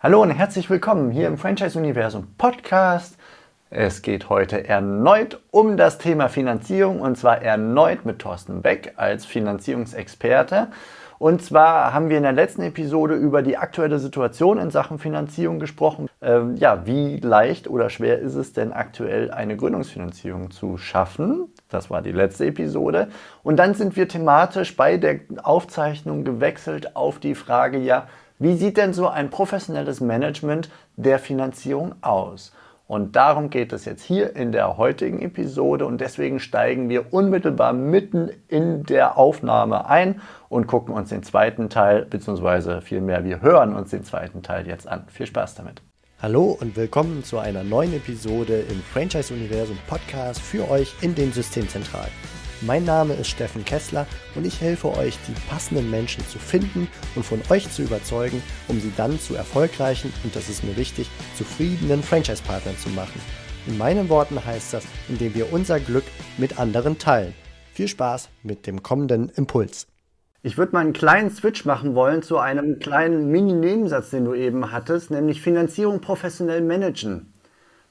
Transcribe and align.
Hallo 0.00 0.22
und 0.22 0.30
herzlich 0.30 0.70
willkommen 0.70 1.10
hier 1.10 1.26
im 1.26 1.38
Franchise 1.38 1.76
Universum 1.76 2.28
Podcast. 2.38 3.18
Es 3.68 4.00
geht 4.00 4.28
heute 4.28 4.64
erneut 4.68 5.40
um 5.50 5.76
das 5.76 5.98
Thema 5.98 6.28
Finanzierung 6.28 7.00
und 7.00 7.18
zwar 7.18 7.42
erneut 7.42 8.04
mit 8.04 8.20
Thorsten 8.20 8.62
Beck 8.62 8.92
als 8.94 9.26
Finanzierungsexperte. 9.26 10.68
Und 11.18 11.42
zwar 11.42 11.92
haben 11.92 12.10
wir 12.10 12.16
in 12.16 12.22
der 12.22 12.30
letzten 12.30 12.62
Episode 12.62 13.16
über 13.16 13.42
die 13.42 13.56
aktuelle 13.56 13.98
Situation 13.98 14.58
in 14.58 14.70
Sachen 14.70 15.00
Finanzierung 15.00 15.58
gesprochen. 15.58 16.08
Ähm, 16.22 16.54
ja, 16.54 16.86
wie 16.86 17.16
leicht 17.16 17.66
oder 17.66 17.90
schwer 17.90 18.20
ist 18.20 18.36
es 18.36 18.52
denn 18.52 18.72
aktuell 18.72 19.32
eine 19.32 19.56
Gründungsfinanzierung 19.56 20.52
zu 20.52 20.78
schaffen? 20.78 21.52
Das 21.68 21.90
war 21.90 22.02
die 22.02 22.12
letzte 22.12 22.46
Episode. 22.46 23.08
Und 23.42 23.56
dann 23.56 23.74
sind 23.74 23.96
wir 23.96 24.06
thematisch 24.06 24.76
bei 24.76 24.96
der 24.96 25.18
Aufzeichnung 25.42 26.22
gewechselt 26.22 26.94
auf 26.94 27.18
die 27.18 27.34
Frage, 27.34 27.78
ja, 27.78 28.06
wie 28.38 28.56
sieht 28.56 28.76
denn 28.76 28.92
so 28.92 29.08
ein 29.08 29.30
professionelles 29.30 30.00
Management 30.00 30.70
der 30.96 31.18
Finanzierung 31.18 31.94
aus? 32.02 32.52
Und 32.86 33.16
darum 33.16 33.50
geht 33.50 33.72
es 33.72 33.84
jetzt 33.84 34.02
hier 34.02 34.34
in 34.34 34.50
der 34.50 34.78
heutigen 34.78 35.20
Episode 35.20 35.84
und 35.84 36.00
deswegen 36.00 36.40
steigen 36.40 36.88
wir 36.88 37.12
unmittelbar 37.12 37.74
mitten 37.74 38.30
in 38.48 38.84
der 38.84 39.18
Aufnahme 39.18 39.86
ein 39.86 40.22
und 40.48 40.66
gucken 40.68 40.94
uns 40.94 41.10
den 41.10 41.22
zweiten 41.22 41.68
Teil, 41.68 42.06
beziehungsweise 42.06 42.80
vielmehr 42.80 43.24
wir 43.24 43.42
hören 43.42 43.74
uns 43.74 43.90
den 43.90 44.04
zweiten 44.04 44.42
Teil 44.42 44.66
jetzt 44.66 44.88
an. 44.88 45.04
Viel 45.08 45.26
Spaß 45.26 45.56
damit. 45.56 45.82
Hallo 46.22 46.56
und 46.60 46.76
willkommen 46.76 47.24
zu 47.24 47.38
einer 47.38 47.62
neuen 47.62 47.92
Episode 47.92 48.60
im 48.70 48.80
Franchise 48.82 49.34
Universum 49.34 49.78
Podcast 49.86 50.40
für 50.40 50.70
euch 50.70 50.94
in 51.02 51.14
den 51.14 51.32
Systemzentralen. 51.32 52.37
Mein 52.62 52.84
Name 52.84 53.14
ist 53.14 53.28
Steffen 53.28 53.64
Kessler 53.64 54.04
und 54.34 54.44
ich 54.44 54.60
helfe 54.60 54.88
euch, 54.96 55.16
die 55.28 55.48
passenden 55.48 55.88
Menschen 55.90 56.26
zu 56.26 56.40
finden 56.40 56.88
und 57.14 57.24
von 57.24 57.40
euch 57.50 57.70
zu 57.70 57.82
überzeugen, 57.82 58.42
um 58.66 58.80
sie 58.80 58.92
dann 58.96 59.20
zu 59.20 59.36
erfolgreichen 59.36 60.12
und 60.24 60.34
das 60.34 60.48
ist 60.48 60.64
mir 60.64 60.76
wichtig, 60.76 61.08
zufriedenen 61.36 62.02
Franchise-Partnern 62.02 62.76
zu 62.76 62.88
machen. 62.90 63.20
In 63.68 63.78
meinen 63.78 64.08
Worten 64.08 64.44
heißt 64.44 64.74
das, 64.74 64.84
indem 65.08 65.36
wir 65.36 65.52
unser 65.52 65.78
Glück 65.78 66.04
mit 66.36 66.58
anderen 66.58 66.98
teilen. 66.98 67.32
Viel 67.74 67.86
Spaß 67.86 68.28
mit 68.42 68.66
dem 68.66 68.82
kommenden 68.82 69.28
Impuls. 69.28 69.86
Ich 70.42 70.58
würde 70.58 70.72
mal 70.72 70.80
einen 70.80 70.92
kleinen 70.92 71.30
Switch 71.30 71.64
machen 71.64 71.94
wollen 71.94 72.22
zu 72.22 72.38
einem 72.38 72.80
kleinen 72.80 73.30
Mini-Nebensatz, 73.30 74.10
den 74.10 74.24
du 74.24 74.34
eben 74.34 74.72
hattest, 74.72 75.12
nämlich 75.12 75.42
Finanzierung 75.42 76.00
professionell 76.00 76.62
managen. 76.62 77.32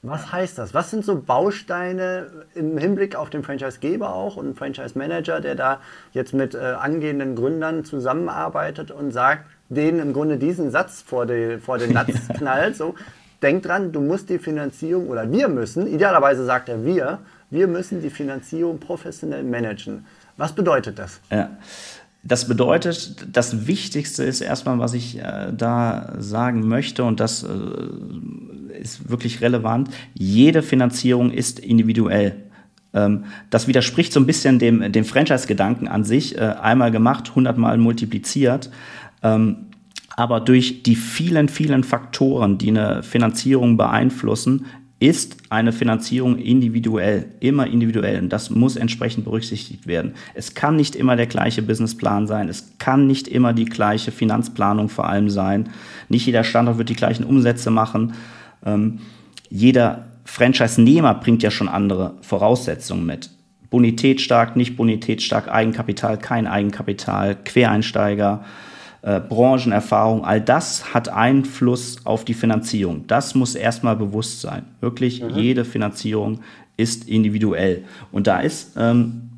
Was 0.02 0.30
heißt 0.30 0.58
das? 0.58 0.74
Was 0.74 0.90
sind 0.90 1.04
so 1.04 1.20
Bausteine 1.20 2.46
im 2.54 2.78
Hinblick 2.78 3.16
auf 3.16 3.30
den 3.30 3.42
Franchisegeber 3.42 4.14
auch 4.14 4.36
und 4.36 4.56
Franchise-Manager, 4.56 5.40
der 5.40 5.56
da 5.56 5.80
jetzt 6.12 6.32
mit 6.32 6.54
äh, 6.54 6.58
angehenden 6.58 7.34
Gründern 7.34 7.84
zusammenarbeitet 7.84 8.92
und 8.92 9.10
sagt, 9.10 9.44
denen 9.68 9.98
im 9.98 10.12
Grunde 10.12 10.36
diesen 10.36 10.70
Satz 10.70 11.02
vor, 11.02 11.26
die, 11.26 11.58
vor 11.58 11.78
den 11.78 11.92
Latz 11.92 12.12
knallt, 12.38 12.76
so, 12.76 12.94
denk 13.42 13.64
dran, 13.64 13.90
du 13.90 14.00
musst 14.00 14.30
die 14.30 14.38
Finanzierung 14.38 15.08
oder 15.08 15.30
wir 15.30 15.48
müssen, 15.48 15.86
idealerweise 15.88 16.44
sagt 16.44 16.68
er 16.68 16.84
wir, 16.84 17.18
wir 17.50 17.66
müssen 17.66 18.00
die 18.00 18.10
Finanzierung 18.10 18.78
professionell 18.78 19.42
managen. 19.42 20.06
Was 20.36 20.52
bedeutet 20.52 20.98
das? 20.98 21.20
Ja. 21.30 21.50
Das 22.28 22.46
bedeutet, 22.46 23.26
das 23.32 23.66
Wichtigste 23.66 24.22
ist 24.22 24.42
erstmal, 24.42 24.78
was 24.78 24.92
ich 24.92 25.18
äh, 25.18 25.50
da 25.56 26.14
sagen 26.18 26.68
möchte, 26.68 27.04
und 27.04 27.20
das 27.20 27.42
äh, 27.42 28.78
ist 28.78 29.08
wirklich 29.08 29.40
relevant, 29.40 29.88
jede 30.12 30.62
Finanzierung 30.62 31.30
ist 31.30 31.58
individuell. 31.58 32.36
Ähm, 32.92 33.24
das 33.48 33.66
widerspricht 33.66 34.12
so 34.12 34.20
ein 34.20 34.26
bisschen 34.26 34.58
dem, 34.58 34.92
dem 34.92 35.06
Franchise-Gedanken 35.06 35.88
an 35.88 36.04
sich. 36.04 36.36
Äh, 36.36 36.54
einmal 36.60 36.90
gemacht, 36.90 37.34
hundertmal 37.34 37.78
multipliziert. 37.78 38.70
Ähm, 39.22 39.68
aber 40.14 40.40
durch 40.40 40.82
die 40.82 40.96
vielen, 40.96 41.48
vielen 41.48 41.82
Faktoren, 41.82 42.58
die 42.58 42.68
eine 42.68 43.02
Finanzierung 43.02 43.78
beeinflussen, 43.78 44.66
ist 45.00 45.36
eine 45.48 45.72
Finanzierung 45.72 46.38
individuell, 46.38 47.26
immer 47.38 47.66
individuell. 47.68 48.20
Und 48.20 48.30
das 48.30 48.50
muss 48.50 48.76
entsprechend 48.76 49.24
berücksichtigt 49.24 49.86
werden. 49.86 50.14
Es 50.34 50.54
kann 50.54 50.74
nicht 50.74 50.96
immer 50.96 51.14
der 51.14 51.26
gleiche 51.26 51.62
Businessplan 51.62 52.26
sein. 52.26 52.48
Es 52.48 52.78
kann 52.78 53.06
nicht 53.06 53.28
immer 53.28 53.52
die 53.52 53.64
gleiche 53.64 54.10
Finanzplanung 54.10 54.88
vor 54.88 55.08
allem 55.08 55.30
sein. 55.30 55.68
Nicht 56.08 56.26
jeder 56.26 56.42
Standort 56.42 56.78
wird 56.78 56.88
die 56.88 56.96
gleichen 56.96 57.24
Umsätze 57.24 57.70
machen. 57.70 58.14
Ähm, 58.66 58.98
jeder 59.48 60.08
Franchise-Nehmer 60.24 61.14
bringt 61.14 61.42
ja 61.42 61.50
schon 61.50 61.68
andere 61.68 62.16
Voraussetzungen 62.20 63.06
mit. 63.06 63.30
Bonität 63.70 64.20
stark, 64.20 64.56
nicht 64.56 64.76
Bonität 64.76 65.22
stark, 65.22 65.48
Eigenkapital, 65.48 66.18
kein 66.18 66.46
Eigenkapital, 66.46 67.36
Quereinsteiger, 67.44 68.44
äh, 69.02 69.20
Branchenerfahrung, 69.20 70.24
all 70.24 70.40
das 70.40 70.92
hat 70.92 71.08
Einfluss 71.08 72.04
auf 72.04 72.24
die 72.24 72.34
Finanzierung. 72.34 73.06
Das 73.06 73.34
muss 73.34 73.54
erstmal 73.54 73.96
bewusst 73.96 74.40
sein. 74.40 74.64
Wirklich, 74.80 75.22
mhm. 75.22 75.30
jede 75.30 75.64
Finanzierung 75.64 76.40
ist 76.76 77.08
individuell. 77.08 77.84
Und 78.12 78.26
da 78.26 78.40
ist 78.40 78.72
ähm, 78.76 79.30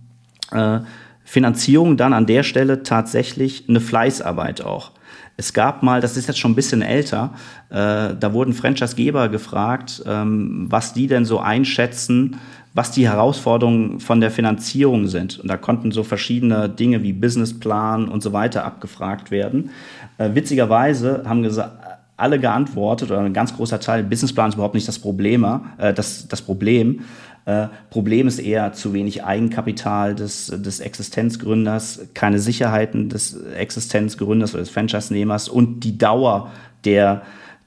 äh, 0.53 0.81
Finanzierung 1.25 1.97
dann 1.97 2.13
an 2.13 2.27
der 2.27 2.43
Stelle 2.43 2.83
tatsächlich 2.83 3.69
eine 3.69 3.81
Fleißarbeit 3.81 4.63
auch. 4.63 4.93
Es 5.41 5.55
gab 5.55 5.83
mal, 5.83 6.03
das 6.03 6.19
ist 6.19 6.27
jetzt 6.27 6.39
schon 6.39 6.53
ein 6.53 6.55
bisschen 6.55 6.83
älter, 6.83 7.31
äh, 7.71 8.15
da 8.15 8.33
wurden 8.35 8.53
Franchisegeber 8.53 9.31
gefragt, 9.31 10.03
ähm, 10.07 10.67
was 10.69 10.93
die 10.93 11.07
denn 11.07 11.25
so 11.25 11.39
einschätzen, 11.39 12.37
was 12.75 12.91
die 12.91 13.09
Herausforderungen 13.09 14.01
von 14.01 14.21
der 14.21 14.31
Finanzierung 14.31 15.07
sind. 15.07 15.41
Und 15.41 15.49
da 15.49 15.57
konnten 15.57 15.93
so 15.93 16.05
verschiedene 16.05 16.69
Dinge 16.69 17.03
wie 17.03 17.15
Businessplan 17.15 18.07
und 18.09 18.23
so 18.23 18.35
weiter 18.35 18.67
abgefragt 18.67 19.31
werden. 19.31 19.71
Äh, 20.19 20.35
witzigerweise 20.35 21.23
haben 21.25 21.43
gesagt, 21.43 21.73
alle 22.19 22.39
geantwortet 22.39 23.11
oder 23.11 23.21
ein 23.21 23.33
ganz 23.33 23.57
großer 23.57 23.81
Teil, 23.81 24.05
Businessplan 24.05 24.51
ist 24.51 24.57
überhaupt 24.57 24.75
nicht 24.75 24.89
das 24.89 24.99
Problem, 24.99 25.47
äh, 25.79 25.95
das, 25.95 26.29
das 26.29 26.43
Problem. 26.43 27.01
Äh, 27.47 27.69
Problem 27.91 28.29
ist 28.29 28.39
eher 28.39 28.73
zu 28.73 28.93
wenig 28.93 29.25
Eigenkapital 29.25 30.15
des, 30.15 30.47
des 30.47 30.81
Existenzgründers, 30.81 32.09
keine 32.15 32.39
Sicherheiten 32.39 33.09
des 33.09 33.35
Existenzgründers 33.35 34.55
oder 34.55 34.63
des 34.63 34.71
Franchise-Nehmers 34.71 35.49
und 35.49 35.81
die 35.81 35.97
Dauer 35.99 36.51
der, 36.85 37.23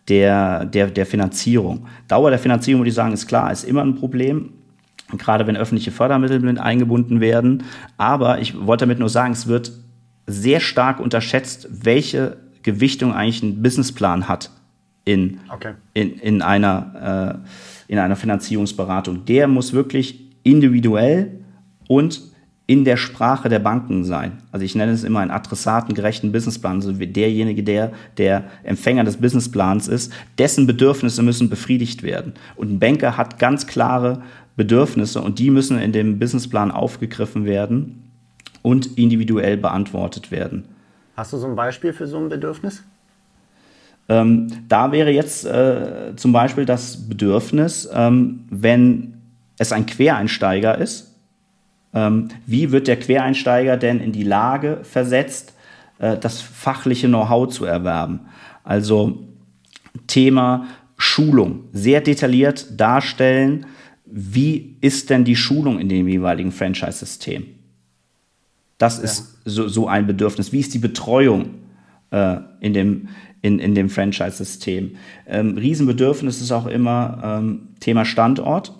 der, 0.08 0.66
der, 0.66 0.88
der 0.88 1.06
Finanzierung. 1.06 1.88
Dauer 2.08 2.30
der 2.30 2.40
Finanzierung, 2.40 2.82
würde 2.82 2.90
ich 2.90 2.96
sagen, 2.96 3.14
ist 3.14 3.28
klar, 3.28 3.52
ist 3.52 3.64
immer 3.64 3.84
ein 3.84 3.96
Problem 3.96 4.54
gerade 5.18 5.48
wenn 5.48 5.58
öffentliche 5.58 5.92
Fördermittel 5.92 6.40
mit 6.40 6.60
eingebunden 6.60 7.22
werden. 7.22 7.64
Aber 7.98 8.40
ich 8.40 8.66
wollte 8.66 8.84
damit 8.86 9.00
nur 9.00 9.10
sagen, 9.10 9.34
es 9.34 9.48
wird 9.48 9.72
sehr 10.26 10.60
stark 10.60 11.00
unterschätzt, 11.00 11.68
welche 11.70 12.38
Gewichtung 12.64 13.14
eigentlich 13.14 13.44
ein 13.44 13.62
Businessplan 13.62 14.28
hat 14.28 14.50
in, 15.06 15.40
okay. 15.50 15.74
in, 15.94 16.14
in, 16.20 16.42
einer, 16.42 17.42
äh, 17.44 17.48
in 17.94 18.00
einer 18.00 18.16
Finanzierungsberatung. 18.16 19.26
Der 19.26 19.48
muss 19.48 19.72
wirklich 19.72 20.20
individuell 20.42 21.44
und 21.88 22.24
in 22.66 22.86
der 22.86 22.98
Sprache 22.98 23.50
der 23.50 23.60
Banken 23.60 24.04
sein. 24.04 24.40
Also 24.52 24.66
ich 24.66 24.74
nenne 24.74 24.94
es 24.94 25.04
immer 25.04 25.20
einen 25.20 25.30
adressatengerechten 25.30 26.32
Businessplan. 26.32 26.78
Also 26.78 26.92
derjenige, 26.92 27.62
der 27.62 27.92
der 28.18 28.46
Empfänger 28.64 29.04
des 29.04 29.18
Businessplans 29.18 29.88
ist, 29.88 30.12
dessen 30.40 30.66
Bedürfnisse 30.66 31.22
müssen 31.22 31.52
befriedigt 31.52 32.02
werden. 32.02 32.34
Und 32.56 32.72
ein 32.72 32.80
Banker 32.80 33.16
hat 33.16 33.38
ganz 33.38 33.68
klare 33.68 34.24
Bedürfnisse 34.56 35.22
und 35.22 35.38
die 35.38 35.52
müssen 35.52 35.78
in 35.78 35.92
dem 35.92 36.18
Businessplan 36.18 36.72
aufgegriffen 36.72 37.46
werden 37.46 38.10
und 38.64 38.98
individuell 38.98 39.58
beantwortet 39.58 40.32
werden. 40.32 40.66
Hast 41.16 41.32
du 41.32 41.38
so 41.38 41.46
ein 41.46 41.56
Beispiel 41.56 41.94
für 41.94 42.08
so 42.08 42.18
ein 42.18 42.30
Bedürfnis? 42.30 42.84
Ähm, 44.10 44.48
da 44.68 44.92
wäre 44.92 45.12
jetzt 45.12 45.46
äh, 45.46 46.14
zum 46.16 46.34
Beispiel 46.34 46.66
das 46.66 47.08
Bedürfnis, 47.08 47.90
ähm, 47.94 48.46
wenn 48.50 49.22
es 49.58 49.72
ein 49.72 49.86
Quereinsteiger 49.86 50.78
ist, 50.78 51.16
ähm, 51.94 52.30
wie 52.46 52.72
wird 52.72 52.88
der 52.88 52.98
Quereinsteiger 52.98 53.78
denn 53.78 54.00
in 54.00 54.12
die 54.12 54.24
Lage 54.24 54.80
versetzt, 54.84 55.54
äh, 56.00 56.18
das 56.18 56.42
fachliche 56.42 57.08
Know-how 57.08 57.48
zu 57.48 57.66
erwerben? 57.66 58.22
Also 58.64 59.20
Thema 60.08 60.68
Schulung, 60.98 61.66
sehr 61.72 62.02
detailliert 62.02 62.80
darstellen, 62.80 63.66
wie 64.06 64.78
ist 64.82 65.10
denn 65.10 65.24
die 65.24 65.36
Schulung 65.36 65.80
in 65.80 65.90
dem 65.90 66.08
jeweiligen 66.08 66.52
Franchise-System? 66.52 67.46
Das 68.78 68.98
ja. 68.98 69.04
ist 69.04 69.40
so, 69.46 69.68
so, 69.68 69.88
ein 69.88 70.08
Bedürfnis. 70.08 70.52
Wie 70.52 70.60
ist 70.60 70.74
die 70.74 70.80
Betreuung 70.80 71.56
äh, 72.14 72.38
in 72.62 72.74
dem, 72.74 73.10
in, 73.42 73.60
in 73.60 73.76
dem 73.76 73.90
Franchise-System? 73.90 74.96
Ähm, 75.28 75.58
Riesenbedürfnis 75.58 76.42
ist 76.42 76.52
auch 76.52 76.68
immer 76.68 77.22
ähm, 77.24 77.68
Thema 77.82 78.06
Standort. 78.06 78.74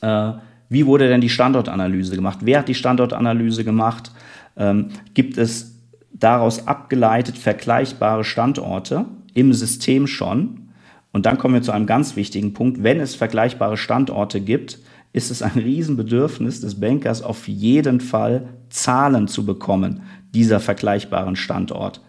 Äh, 0.00 0.32
wie 0.68 0.86
wurde 0.86 1.08
denn 1.08 1.20
die 1.20 1.28
Standortanalyse 1.28 2.16
gemacht? 2.16 2.40
Wer 2.42 2.58
hat 2.60 2.68
die 2.68 2.74
Standortanalyse 2.74 3.62
gemacht? 3.62 4.10
Ähm, 4.56 4.88
gibt 5.12 5.38
es 5.38 5.78
daraus 6.12 6.66
abgeleitet 6.66 7.38
vergleichbare 7.38 8.24
Standorte 8.24 9.04
im 9.34 9.52
System 9.52 10.06
schon? 10.06 10.68
Und 11.12 11.26
dann 11.26 11.38
kommen 11.38 11.54
wir 11.54 11.62
zu 11.62 11.70
einem 11.70 11.86
ganz 11.86 12.16
wichtigen 12.16 12.54
Punkt. 12.54 12.82
Wenn 12.82 12.98
es 12.98 13.14
vergleichbare 13.14 13.76
Standorte 13.76 14.40
gibt, 14.40 14.80
ist 15.12 15.30
es 15.30 15.42
ein 15.42 15.58
Riesenbedürfnis 15.58 16.60
des 16.60 16.80
Bankers, 16.80 17.22
auf 17.22 17.46
jeden 17.46 18.00
Fall 18.00 18.48
Zahlen 18.68 19.28
zu 19.28 19.46
bekommen, 19.46 20.02
dieser 20.34 20.58
vergleichbaren 20.58 21.36
Standort. 21.36 22.00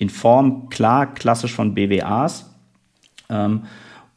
In 0.00 0.08
Form 0.08 0.70
klar 0.70 1.14
klassisch 1.14 1.52
von 1.54 1.74
BWAs, 1.74 2.50
ähm, 3.28 3.64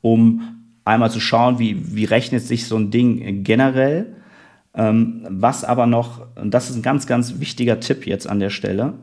um 0.01 0.63
einmal 0.85 1.12
zu 1.12 1.19
schauen, 1.19 1.59
wie, 1.59 1.95
wie 1.95 2.06
rechnet 2.06 2.41
sich 2.41 2.68
so 2.68 2.77
ein 2.77 2.89
Ding 2.89 3.44
generell. 3.44 4.15
Ähm, 4.74 5.27
was 5.30 5.63
aber 5.63 5.85
noch, 5.85 6.25
und 6.35 6.53
das 6.53 6.69
ist 6.69 6.77
ein 6.77 6.81
ganz, 6.81 7.06
ganz 7.06 7.39
wichtiger 7.39 7.80
Tipp 7.80 8.07
jetzt 8.07 8.27
an 8.27 8.39
der 8.39 8.50
Stelle, 8.50 8.94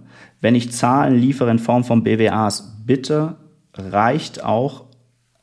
wenn 0.41 0.55
ich 0.55 0.73
Zahlen 0.73 1.17
liefere 1.17 1.51
in 1.51 1.59
Form 1.59 1.85
von 1.85 2.03
BWAs, 2.03 2.79
bitte 2.87 3.37
reicht 3.75 4.43
auch 4.43 4.87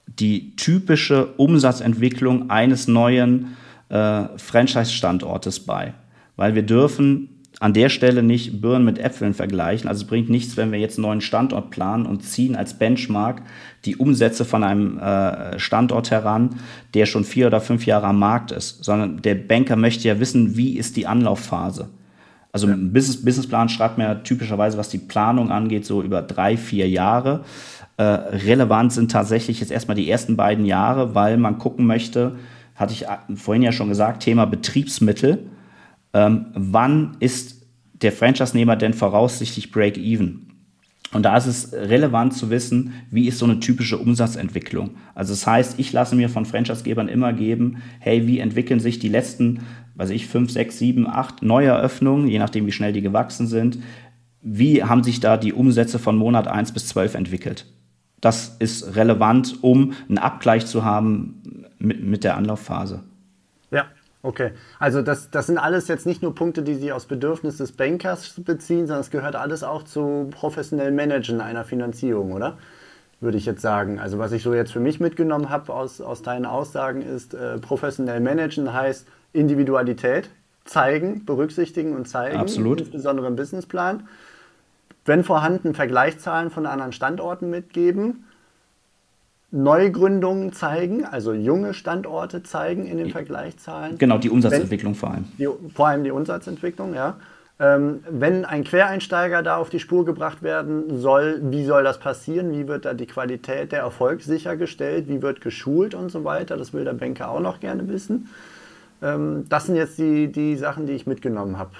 die 0.07 0.55
typische 0.55 1.27
Umsatzentwicklung 1.37 2.49
eines 2.49 2.87
neuen 2.87 3.55
äh, 3.89 4.23
Franchise-Standortes 4.37 5.59
bei. 5.61 5.93
Weil 6.35 6.55
wir 6.55 6.63
dürfen 6.63 7.36
an 7.59 7.73
der 7.73 7.89
Stelle 7.89 8.21
nicht 8.21 8.61
Birnen 8.61 8.85
mit 8.85 8.99
Äpfeln 8.99 9.33
vergleichen. 9.33 9.89
Also 9.89 10.03
es 10.03 10.07
bringt 10.07 10.29
nichts, 10.29 10.57
wenn 10.57 10.71
wir 10.71 10.79
jetzt 10.79 10.97
einen 10.97 11.07
neuen 11.07 11.21
Standort 11.21 11.71
planen 11.71 12.05
und 12.05 12.23
ziehen 12.23 12.55
als 12.55 12.77
Benchmark 12.77 13.41
die 13.85 13.95
Umsätze 13.95 14.45
von 14.45 14.63
einem 14.63 14.99
äh, 14.99 15.57
Standort 15.57 16.11
heran, 16.11 16.59
der 16.93 17.07
schon 17.07 17.23
vier 17.23 17.47
oder 17.47 17.59
fünf 17.59 17.85
Jahre 17.85 18.07
am 18.07 18.19
Markt 18.19 18.51
ist, 18.51 18.83
sondern 18.83 19.21
der 19.21 19.35
Banker 19.35 19.75
möchte 19.75 20.07
ja 20.07 20.19
wissen, 20.19 20.55
wie 20.55 20.77
ist 20.77 20.97
die 20.97 21.07
Anlaufphase. 21.07 21.89
Also 22.51 22.67
ja. 22.67 22.73
ein 22.73 22.93
Business, 22.93 23.23
Businessplan 23.23 23.69
schreibt 23.69 23.97
mir 23.97 24.23
typischerweise, 24.23 24.77
was 24.77 24.89
die 24.89 24.99
Planung 24.99 25.51
angeht, 25.51 25.85
so 25.85 26.03
über 26.03 26.21
drei, 26.21 26.57
vier 26.57 26.87
Jahre. 26.87 27.43
Äh, 27.97 28.03
relevant 28.03 28.93
sind 28.93 29.11
tatsächlich 29.11 29.59
jetzt 29.59 29.71
erstmal 29.71 29.95
die 29.95 30.09
ersten 30.09 30.37
beiden 30.37 30.65
Jahre, 30.65 31.15
weil 31.15 31.37
man 31.37 31.57
gucken 31.57 31.87
möchte, 31.87 32.35
hatte 32.75 32.93
ich 32.93 33.05
vorhin 33.35 33.63
ja 33.63 33.71
schon 33.71 33.89
gesagt, 33.89 34.21
Thema 34.21 34.45
Betriebsmittel 34.45 35.47
ähm, 36.17 36.47
wann 36.55 37.15
ist 37.19 37.67
der 37.93 38.11
Franchise-Nehmer 38.11 38.75
denn 38.75 38.93
voraussichtlich 38.93 39.71
Break-Even? 39.71 40.47
Und 41.13 41.23
da 41.23 41.37
ist 41.37 41.45
es 41.45 41.73
relevant 41.73 42.33
zu 42.33 42.49
wissen, 42.49 42.93
wie 43.11 43.27
ist 43.27 43.37
so 43.37 43.45
eine 43.45 43.59
typische 43.59 43.99
Umsatzentwicklung. 43.99 44.95
Also 45.13 45.33
das 45.33 45.45
heißt, 45.45 45.79
ich 45.79 45.93
lasse 45.93 46.15
mir 46.15 46.29
von 46.29 46.45
Franchise-Gebern 46.45 47.07
immer 47.07 47.33
geben, 47.33 47.83
hey, 47.99 48.25
wie 48.25 48.39
entwickeln 48.39 48.79
sich 48.79 48.97
die 48.97 49.09
letzten, 49.09 49.59
weiß 49.93 50.09
ich, 50.09 50.25
fünf, 50.25 50.51
sechs, 50.51 50.79
sieben, 50.79 51.07
acht 51.07 51.43
Neueröffnungen, 51.43 52.27
je 52.27 52.39
nachdem, 52.39 52.65
wie 52.65 52.71
schnell 52.71 52.93
die 52.93 53.01
gewachsen 53.01 53.45
sind. 53.45 53.77
Wie 54.41 54.83
haben 54.83 55.03
sich 55.03 55.19
da 55.19 55.37
die 55.37 55.53
Umsätze 55.53 55.99
von 55.99 56.17
Monat 56.17 56.47
1 56.47 56.71
bis 56.71 56.87
12 56.87 57.13
entwickelt? 57.13 57.67
Das 58.21 58.57
ist 58.57 58.95
relevant, 58.95 59.59
um 59.61 59.93
einen 60.09 60.17
Abgleich 60.17 60.65
zu 60.65 60.83
haben 60.83 61.65
mit, 61.77 62.03
mit 62.03 62.23
der 62.23 62.37
Anlaufphase. 62.37 63.03
Okay, 64.27 64.51
also 64.77 65.01
das, 65.01 65.31
das 65.31 65.47
sind 65.47 65.57
alles 65.57 65.87
jetzt 65.87 66.05
nicht 66.05 66.21
nur 66.21 66.35
Punkte, 66.35 66.61
die 66.61 66.75
sich 66.75 66.91
aus 66.91 67.05
Bedürfnis 67.05 67.55
des 67.55 67.71
Bankers 67.71 68.33
beziehen, 68.41 68.85
sondern 68.85 68.99
es 68.99 69.09
gehört 69.09 69.37
alles 69.37 69.63
auch 69.63 69.83
zu 69.83 70.27
professionellen 70.31 70.97
Managen 70.97 71.39
einer 71.39 71.63
Finanzierung, 71.63 72.33
oder? 72.33 72.57
Würde 73.21 73.37
ich 73.37 73.45
jetzt 73.45 73.61
sagen. 73.61 74.01
Also 74.01 74.19
was 74.19 74.33
ich 74.33 74.43
so 74.43 74.53
jetzt 74.53 74.73
für 74.73 74.81
mich 74.81 74.99
mitgenommen 74.99 75.49
habe 75.49 75.73
aus, 75.73 76.01
aus 76.01 76.23
deinen 76.23 76.45
Aussagen 76.45 77.03
ist, 77.03 77.35
äh, 77.35 77.57
professionell 77.57 78.19
managen 78.19 78.73
heißt 78.73 79.07
Individualität 79.31 80.29
zeigen, 80.65 81.23
berücksichtigen 81.23 81.95
und 81.95 82.09
zeigen. 82.09 82.35
Absolut. 82.35 82.81
Insbesondere 82.81 83.27
im 83.27 83.37
Businessplan. 83.37 84.09
Wenn 85.05 85.23
vorhanden, 85.23 85.73
Vergleichszahlen 85.73 86.49
von 86.49 86.65
anderen 86.65 86.91
Standorten 86.91 87.49
mitgeben 87.49 88.25
Neugründungen 89.51 90.51
zeigen, 90.51 91.05
also 91.05 91.33
junge 91.33 91.73
Standorte 91.73 92.43
zeigen 92.43 92.85
in 92.85 92.97
den 92.97 93.11
Vergleichszahlen. 93.11 93.97
Genau, 93.97 94.17
die 94.17 94.29
Umsatzentwicklung 94.29 94.93
Wenn, 94.93 94.99
vor 94.99 95.11
allem. 95.11 95.25
Die, 95.37 95.47
vor 95.73 95.87
allem 95.87 96.03
die 96.03 96.11
Umsatzentwicklung, 96.11 96.93
ja. 96.93 97.15
Ähm, 97.59 98.03
wenn 98.09 98.45
ein 98.45 98.63
Quereinsteiger 98.63 99.41
da 99.41 99.57
auf 99.57 99.69
die 99.69 99.79
Spur 99.79 100.05
gebracht 100.05 100.43
werden 100.43 100.99
soll, 100.99 101.39
wie 101.43 101.65
soll 101.65 101.83
das 101.83 101.99
passieren? 101.99 102.51
Wie 102.51 102.67
wird 102.67 102.85
da 102.85 102.93
die 102.93 103.07
Qualität, 103.07 103.71
der 103.71 103.79
Erfolg 103.79 104.21
sichergestellt? 104.21 105.07
Wie 105.07 105.23
wird 105.23 105.41
geschult 105.41 105.95
und 105.95 106.09
so 106.11 106.23
weiter? 106.23 106.55
Das 106.55 106.73
will 106.73 106.83
der 106.83 106.93
Banker 106.93 107.31
auch 107.31 107.39
noch 107.39 107.59
gerne 107.59 107.87
wissen. 107.87 108.29
Ähm, 109.01 109.45
das 109.49 109.65
sind 109.65 109.75
jetzt 109.75 109.97
die, 109.97 110.31
die 110.31 110.55
Sachen, 110.55 110.85
die 110.85 110.93
ich 110.93 111.07
mitgenommen 111.07 111.57
habe 111.57 111.71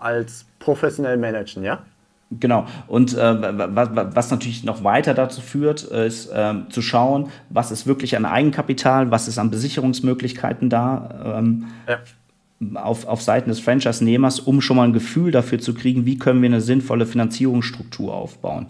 als 0.00 0.44
professionell 0.58 1.16
managen, 1.16 1.62
ja? 1.62 1.82
Genau. 2.30 2.66
Und 2.88 3.14
äh, 3.14 3.74
was, 3.74 3.88
was 3.92 4.30
natürlich 4.32 4.64
noch 4.64 4.82
weiter 4.82 5.14
dazu 5.14 5.40
führt, 5.40 5.84
ist 5.84 6.26
äh, 6.26 6.54
zu 6.70 6.82
schauen, 6.82 7.28
was 7.50 7.70
ist 7.70 7.86
wirklich 7.86 8.16
an 8.16 8.24
Eigenkapital, 8.24 9.12
was 9.12 9.28
ist 9.28 9.38
an 9.38 9.50
Besicherungsmöglichkeiten 9.50 10.68
da 10.68 11.38
ähm, 11.38 11.66
ja. 11.88 12.82
auf, 12.82 13.06
auf 13.06 13.22
Seiten 13.22 13.48
des 13.48 13.60
Franchise-Nehmers, 13.60 14.40
um 14.40 14.60
schon 14.60 14.76
mal 14.76 14.84
ein 14.84 14.92
Gefühl 14.92 15.30
dafür 15.30 15.60
zu 15.60 15.72
kriegen, 15.72 16.04
wie 16.04 16.18
können 16.18 16.42
wir 16.42 16.48
eine 16.48 16.60
sinnvolle 16.60 17.06
Finanzierungsstruktur 17.06 18.12
aufbauen. 18.12 18.66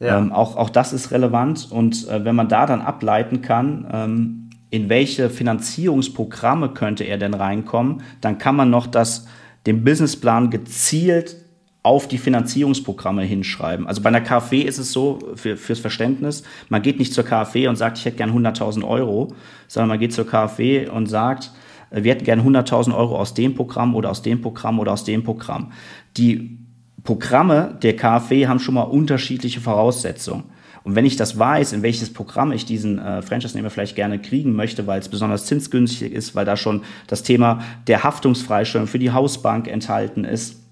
Ja. 0.00 0.18
Ähm, 0.18 0.32
auch, 0.32 0.56
auch 0.56 0.70
das 0.70 0.94
ist 0.94 1.10
relevant 1.10 1.68
und 1.70 2.08
äh, 2.08 2.24
wenn 2.24 2.36
man 2.36 2.48
da 2.48 2.64
dann 2.64 2.80
ableiten 2.80 3.42
kann, 3.42 3.86
ähm, 3.92 4.50
in 4.70 4.88
welche 4.88 5.28
Finanzierungsprogramme 5.28 6.70
könnte 6.70 7.04
er 7.04 7.18
denn 7.18 7.34
reinkommen, 7.34 8.02
dann 8.20 8.38
kann 8.38 8.56
man 8.56 8.70
noch 8.70 8.86
das, 8.86 9.26
den 9.66 9.84
Businessplan 9.84 10.50
gezielt 10.50 11.36
auf 11.82 12.08
die 12.08 12.18
Finanzierungsprogramme 12.18 13.22
hinschreiben. 13.22 13.86
Also 13.86 14.02
bei 14.02 14.08
einer 14.08 14.20
KfW 14.20 14.60
ist 14.60 14.78
es 14.78 14.92
so, 14.92 15.18
für, 15.36 15.56
fürs 15.56 15.78
Verständnis, 15.78 16.42
man 16.68 16.82
geht 16.82 16.98
nicht 16.98 17.14
zur 17.14 17.24
KfW 17.24 17.68
und 17.68 17.76
sagt, 17.76 17.98
ich 17.98 18.04
hätte 18.04 18.16
gern 18.16 18.32
100.000 18.32 18.86
Euro, 18.86 19.34
sondern 19.68 19.88
man 19.88 19.98
geht 19.98 20.12
zur 20.12 20.26
KfW 20.26 20.88
und 20.88 21.06
sagt, 21.06 21.52
äh, 21.90 22.02
wir 22.02 22.12
hätten 22.12 22.24
gern 22.24 22.40
100.000 22.40 22.94
Euro 22.96 23.16
aus 23.16 23.34
dem 23.34 23.54
Programm 23.54 23.94
oder 23.94 24.10
aus 24.10 24.22
dem 24.22 24.40
Programm 24.40 24.80
oder 24.80 24.92
aus 24.92 25.04
dem 25.04 25.22
Programm. 25.22 25.72
Die 26.16 26.58
Programme 27.04 27.78
der 27.82 27.96
KfW 27.96 28.48
haben 28.48 28.58
schon 28.58 28.74
mal 28.74 28.82
unterschiedliche 28.82 29.60
Voraussetzungen. 29.60 30.44
Und 30.84 30.94
wenn 30.94 31.06
ich 31.06 31.16
das 31.16 31.38
weiß, 31.38 31.72
in 31.72 31.82
welches 31.82 32.12
Programm 32.12 32.52
ich 32.52 32.64
diesen 32.64 32.98
äh, 32.98 33.22
Franchise-Nehmer 33.22 33.70
vielleicht 33.70 33.94
gerne 33.94 34.18
kriegen 34.18 34.54
möchte, 34.54 34.86
weil 34.86 35.00
es 35.00 35.08
besonders 35.08 35.46
zinsgünstig 35.46 36.12
ist, 36.12 36.34
weil 36.34 36.44
da 36.44 36.56
schon 36.56 36.82
das 37.06 37.22
Thema 37.22 37.60
der 37.86 38.04
Haftungsfreistellung 38.04 38.86
für 38.86 38.98
die 38.98 39.10
Hausbank 39.10 39.68
enthalten 39.68 40.24
ist, 40.24 40.67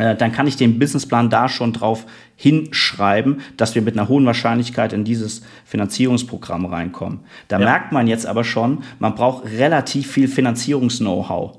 dann 0.00 0.32
kann 0.32 0.46
ich 0.46 0.56
den 0.56 0.78
Businessplan 0.78 1.30
da 1.30 1.48
schon 1.48 1.72
drauf 1.72 2.06
hinschreiben, 2.36 3.40
dass 3.56 3.74
wir 3.74 3.82
mit 3.82 3.98
einer 3.98 4.08
hohen 4.08 4.24
Wahrscheinlichkeit 4.26 4.92
in 4.92 5.04
dieses 5.04 5.42
Finanzierungsprogramm 5.64 6.66
reinkommen. 6.66 7.20
Da 7.48 7.58
ja. 7.58 7.64
merkt 7.64 7.92
man 7.92 8.06
jetzt 8.06 8.26
aber 8.26 8.44
schon, 8.44 8.82
man 8.98 9.14
braucht 9.14 9.44
relativ 9.46 10.10
viel 10.10 10.28
Finanzierungs-Know-how. 10.28 11.58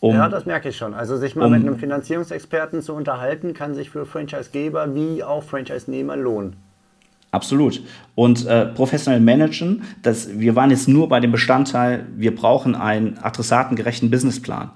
Um, 0.00 0.14
ja, 0.14 0.28
das 0.28 0.46
merke 0.46 0.68
ich 0.68 0.76
schon. 0.76 0.94
Also 0.94 1.16
sich 1.16 1.34
mal 1.34 1.46
um, 1.46 1.52
mit 1.52 1.62
einem 1.62 1.78
Finanzierungsexperten 1.78 2.82
zu 2.82 2.94
unterhalten, 2.94 3.52
kann 3.52 3.74
sich 3.74 3.90
für 3.90 4.06
Franchisegeber 4.06 4.94
wie 4.94 5.24
auch 5.24 5.42
Franchise-Nehmer 5.42 6.16
lohnen. 6.16 6.56
Absolut. 7.30 7.82
Und 8.14 8.46
äh, 8.46 8.66
professionell 8.66 9.20
managen, 9.20 9.82
das, 10.02 10.38
wir 10.38 10.56
waren 10.56 10.70
jetzt 10.70 10.88
nur 10.88 11.08
bei 11.08 11.20
dem 11.20 11.32
Bestandteil, 11.32 12.06
wir 12.16 12.34
brauchen 12.34 12.74
einen 12.74 13.18
adressatengerechten 13.18 14.10
Businessplan. 14.10 14.70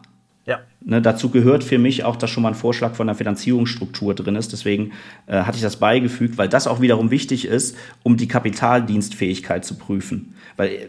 Ne, 0.85 1.01
dazu 1.01 1.31
gehört 1.31 1.62
für 1.62 1.79
mich 1.79 2.03
auch, 2.05 2.17
dass 2.17 2.31
schon 2.31 2.43
mal 2.43 2.51
ein 2.51 2.55
Vorschlag 2.55 2.95
von 2.95 3.07
der 3.07 3.15
Finanzierungsstruktur 3.15 4.15
drin 4.15 4.35
ist. 4.35 4.53
Deswegen 4.53 4.93
äh, 5.27 5.43
hatte 5.43 5.57
ich 5.57 5.62
das 5.62 5.77
beigefügt, 5.77 6.39
weil 6.39 6.49
das 6.49 6.67
auch 6.67 6.81
wiederum 6.81 7.11
wichtig 7.11 7.45
ist, 7.45 7.77
um 8.03 8.17
die 8.17 8.27
Kapitaldienstfähigkeit 8.27 9.65
zu 9.65 9.77
prüfen. 9.77 10.35
Weil 10.57 10.69
äh, 10.71 10.89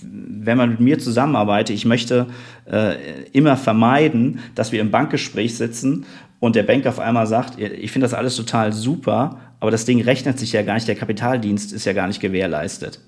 wenn 0.00 0.56
man 0.56 0.70
mit 0.70 0.80
mir 0.80 0.98
zusammenarbeitet, 1.00 1.74
ich 1.74 1.84
möchte 1.84 2.26
äh, 2.70 3.24
immer 3.32 3.56
vermeiden, 3.56 4.38
dass 4.54 4.70
wir 4.70 4.80
im 4.80 4.92
Bankgespräch 4.92 5.56
sitzen 5.56 6.06
und 6.38 6.54
der 6.54 6.62
Bank 6.62 6.86
auf 6.86 7.00
einmal 7.00 7.26
sagt, 7.26 7.58
ich 7.58 7.90
finde 7.90 8.04
das 8.04 8.14
alles 8.14 8.36
total 8.36 8.72
super, 8.72 9.40
aber 9.58 9.72
das 9.72 9.86
Ding 9.86 10.00
rechnet 10.02 10.38
sich 10.38 10.52
ja 10.52 10.62
gar 10.62 10.74
nicht, 10.74 10.86
der 10.86 10.94
Kapitaldienst 10.94 11.72
ist 11.72 11.84
ja 11.84 11.94
gar 11.94 12.06
nicht 12.06 12.20
gewährleistet. 12.20 13.00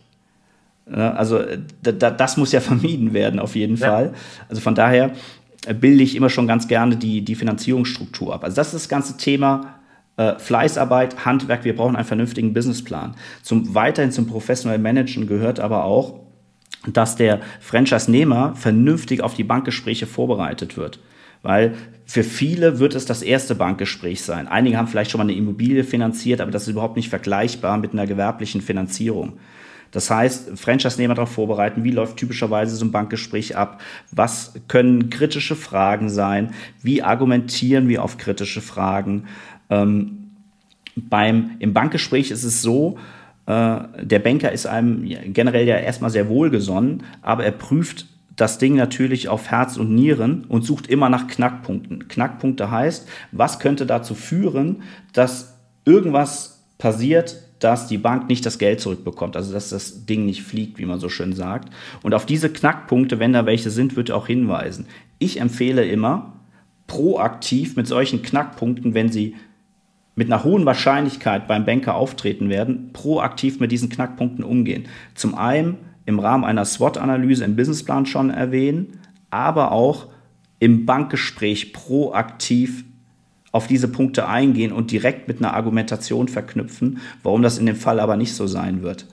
Also 0.90 1.42
das 1.82 2.36
muss 2.38 2.52
ja 2.52 2.60
vermieden 2.62 3.12
werden 3.12 3.38
auf 3.38 3.54
jeden 3.54 3.76
ja. 3.76 3.86
Fall. 3.86 4.14
Also 4.48 4.60
von 4.60 4.74
daher 4.74 5.12
bilde 5.80 6.02
ich 6.02 6.16
immer 6.16 6.30
schon 6.30 6.46
ganz 6.46 6.68
gerne 6.68 6.96
die, 6.96 7.24
die 7.24 7.34
Finanzierungsstruktur 7.34 8.34
ab. 8.34 8.44
Also 8.44 8.56
das 8.56 8.68
ist 8.68 8.84
das 8.84 8.88
ganze 8.88 9.16
Thema 9.16 9.78
äh, 10.16 10.38
Fleißarbeit, 10.38 11.24
Handwerk, 11.24 11.64
wir 11.64 11.76
brauchen 11.76 11.96
einen 11.96 12.04
vernünftigen 12.04 12.52
Businessplan. 12.52 13.14
Zum, 13.42 13.74
weiterhin 13.74 14.12
zum 14.12 14.26
professionellen 14.26 14.82
Managen 14.82 15.26
gehört 15.26 15.60
aber 15.60 15.84
auch, 15.84 16.20
dass 16.86 17.16
der 17.16 17.40
Franchise-Nehmer 17.60 18.54
vernünftig 18.54 19.22
auf 19.22 19.34
die 19.34 19.44
Bankgespräche 19.44 20.06
vorbereitet 20.06 20.76
wird. 20.76 21.00
Weil 21.42 21.74
für 22.04 22.24
viele 22.24 22.78
wird 22.78 22.94
es 22.94 23.04
das 23.04 23.22
erste 23.22 23.54
Bankgespräch 23.54 24.22
sein. 24.22 24.48
Einige 24.48 24.76
haben 24.76 24.88
vielleicht 24.88 25.10
schon 25.10 25.18
mal 25.18 25.24
eine 25.24 25.34
Immobilie 25.34 25.84
finanziert, 25.84 26.40
aber 26.40 26.50
das 26.50 26.62
ist 26.62 26.68
überhaupt 26.68 26.96
nicht 26.96 27.10
vergleichbar 27.10 27.78
mit 27.78 27.92
einer 27.92 28.06
gewerblichen 28.06 28.60
Finanzierung. 28.60 29.34
Das 29.90 30.10
heißt, 30.10 30.58
Franchise-Nehmer 30.58 31.14
darauf 31.14 31.32
vorbereiten, 31.32 31.84
wie 31.84 31.90
läuft 31.90 32.16
typischerweise 32.16 32.76
so 32.76 32.84
ein 32.84 32.92
Bankgespräch 32.92 33.56
ab, 33.56 33.80
was 34.10 34.54
können 34.68 35.10
kritische 35.10 35.56
Fragen 35.56 36.10
sein, 36.10 36.52
wie 36.82 37.02
argumentieren 37.02 37.88
wir 37.88 38.02
auf 38.02 38.18
kritische 38.18 38.60
Fragen. 38.60 39.24
Ähm, 39.70 40.32
beim, 40.96 41.52
Im 41.58 41.72
Bankgespräch 41.72 42.30
ist 42.30 42.44
es 42.44 42.62
so, 42.62 42.98
äh, 43.46 43.78
der 44.02 44.18
Banker 44.18 44.52
ist 44.52 44.66
einem 44.66 45.04
generell 45.32 45.66
ja 45.66 45.76
erstmal 45.76 46.10
sehr 46.10 46.28
wohlgesonnen, 46.28 47.04
aber 47.22 47.44
er 47.44 47.52
prüft 47.52 48.06
das 48.36 48.58
Ding 48.58 48.76
natürlich 48.76 49.28
auf 49.28 49.50
Herz 49.50 49.76
und 49.76 49.94
Nieren 49.94 50.44
und 50.44 50.64
sucht 50.64 50.86
immer 50.86 51.08
nach 51.08 51.26
Knackpunkten. 51.26 52.08
Knackpunkte 52.08 52.70
heißt, 52.70 53.08
was 53.32 53.58
könnte 53.58 53.84
dazu 53.84 54.14
führen, 54.14 54.82
dass 55.12 55.58
irgendwas 55.84 56.62
passiert, 56.78 57.47
dass 57.58 57.88
die 57.88 57.98
Bank 57.98 58.28
nicht 58.28 58.46
das 58.46 58.58
Geld 58.58 58.80
zurückbekommt, 58.80 59.36
also 59.36 59.52
dass 59.52 59.70
das 59.70 60.06
Ding 60.06 60.26
nicht 60.26 60.42
fliegt, 60.42 60.78
wie 60.78 60.86
man 60.86 61.00
so 61.00 61.08
schön 61.08 61.32
sagt. 61.32 61.72
Und 62.02 62.14
auf 62.14 62.26
diese 62.26 62.50
Knackpunkte, 62.50 63.18
wenn 63.18 63.32
da 63.32 63.46
welche 63.46 63.70
sind, 63.70 63.96
wird 63.96 64.10
auch 64.10 64.26
hinweisen. 64.26 64.86
Ich 65.18 65.40
empfehle 65.40 65.84
immer, 65.84 66.34
proaktiv 66.86 67.76
mit 67.76 67.86
solchen 67.86 68.22
Knackpunkten, 68.22 68.94
wenn 68.94 69.10
sie 69.10 69.36
mit 70.16 70.32
einer 70.32 70.42
hohen 70.42 70.66
Wahrscheinlichkeit 70.66 71.46
beim 71.46 71.64
Banker 71.64 71.94
auftreten 71.94 72.48
werden, 72.48 72.90
proaktiv 72.92 73.60
mit 73.60 73.70
diesen 73.70 73.88
Knackpunkten 73.88 74.42
umgehen. 74.42 74.86
Zum 75.14 75.36
einen 75.36 75.76
im 76.06 76.18
Rahmen 76.18 76.44
einer 76.44 76.64
SWOT-Analyse 76.64 77.44
im 77.44 77.54
Businessplan 77.54 78.06
schon 78.06 78.30
erwähnen, 78.30 78.98
aber 79.30 79.70
auch 79.70 80.08
im 80.58 80.86
Bankgespräch 80.86 81.72
proaktiv 81.72 82.84
auf 83.52 83.66
diese 83.66 83.88
Punkte 83.88 84.28
eingehen 84.28 84.72
und 84.72 84.90
direkt 84.90 85.28
mit 85.28 85.38
einer 85.38 85.54
Argumentation 85.54 86.28
verknüpfen, 86.28 87.00
warum 87.22 87.42
das 87.42 87.58
in 87.58 87.66
dem 87.66 87.76
Fall 87.76 88.00
aber 88.00 88.16
nicht 88.16 88.34
so 88.34 88.46
sein 88.46 88.82
wird. 88.82 89.06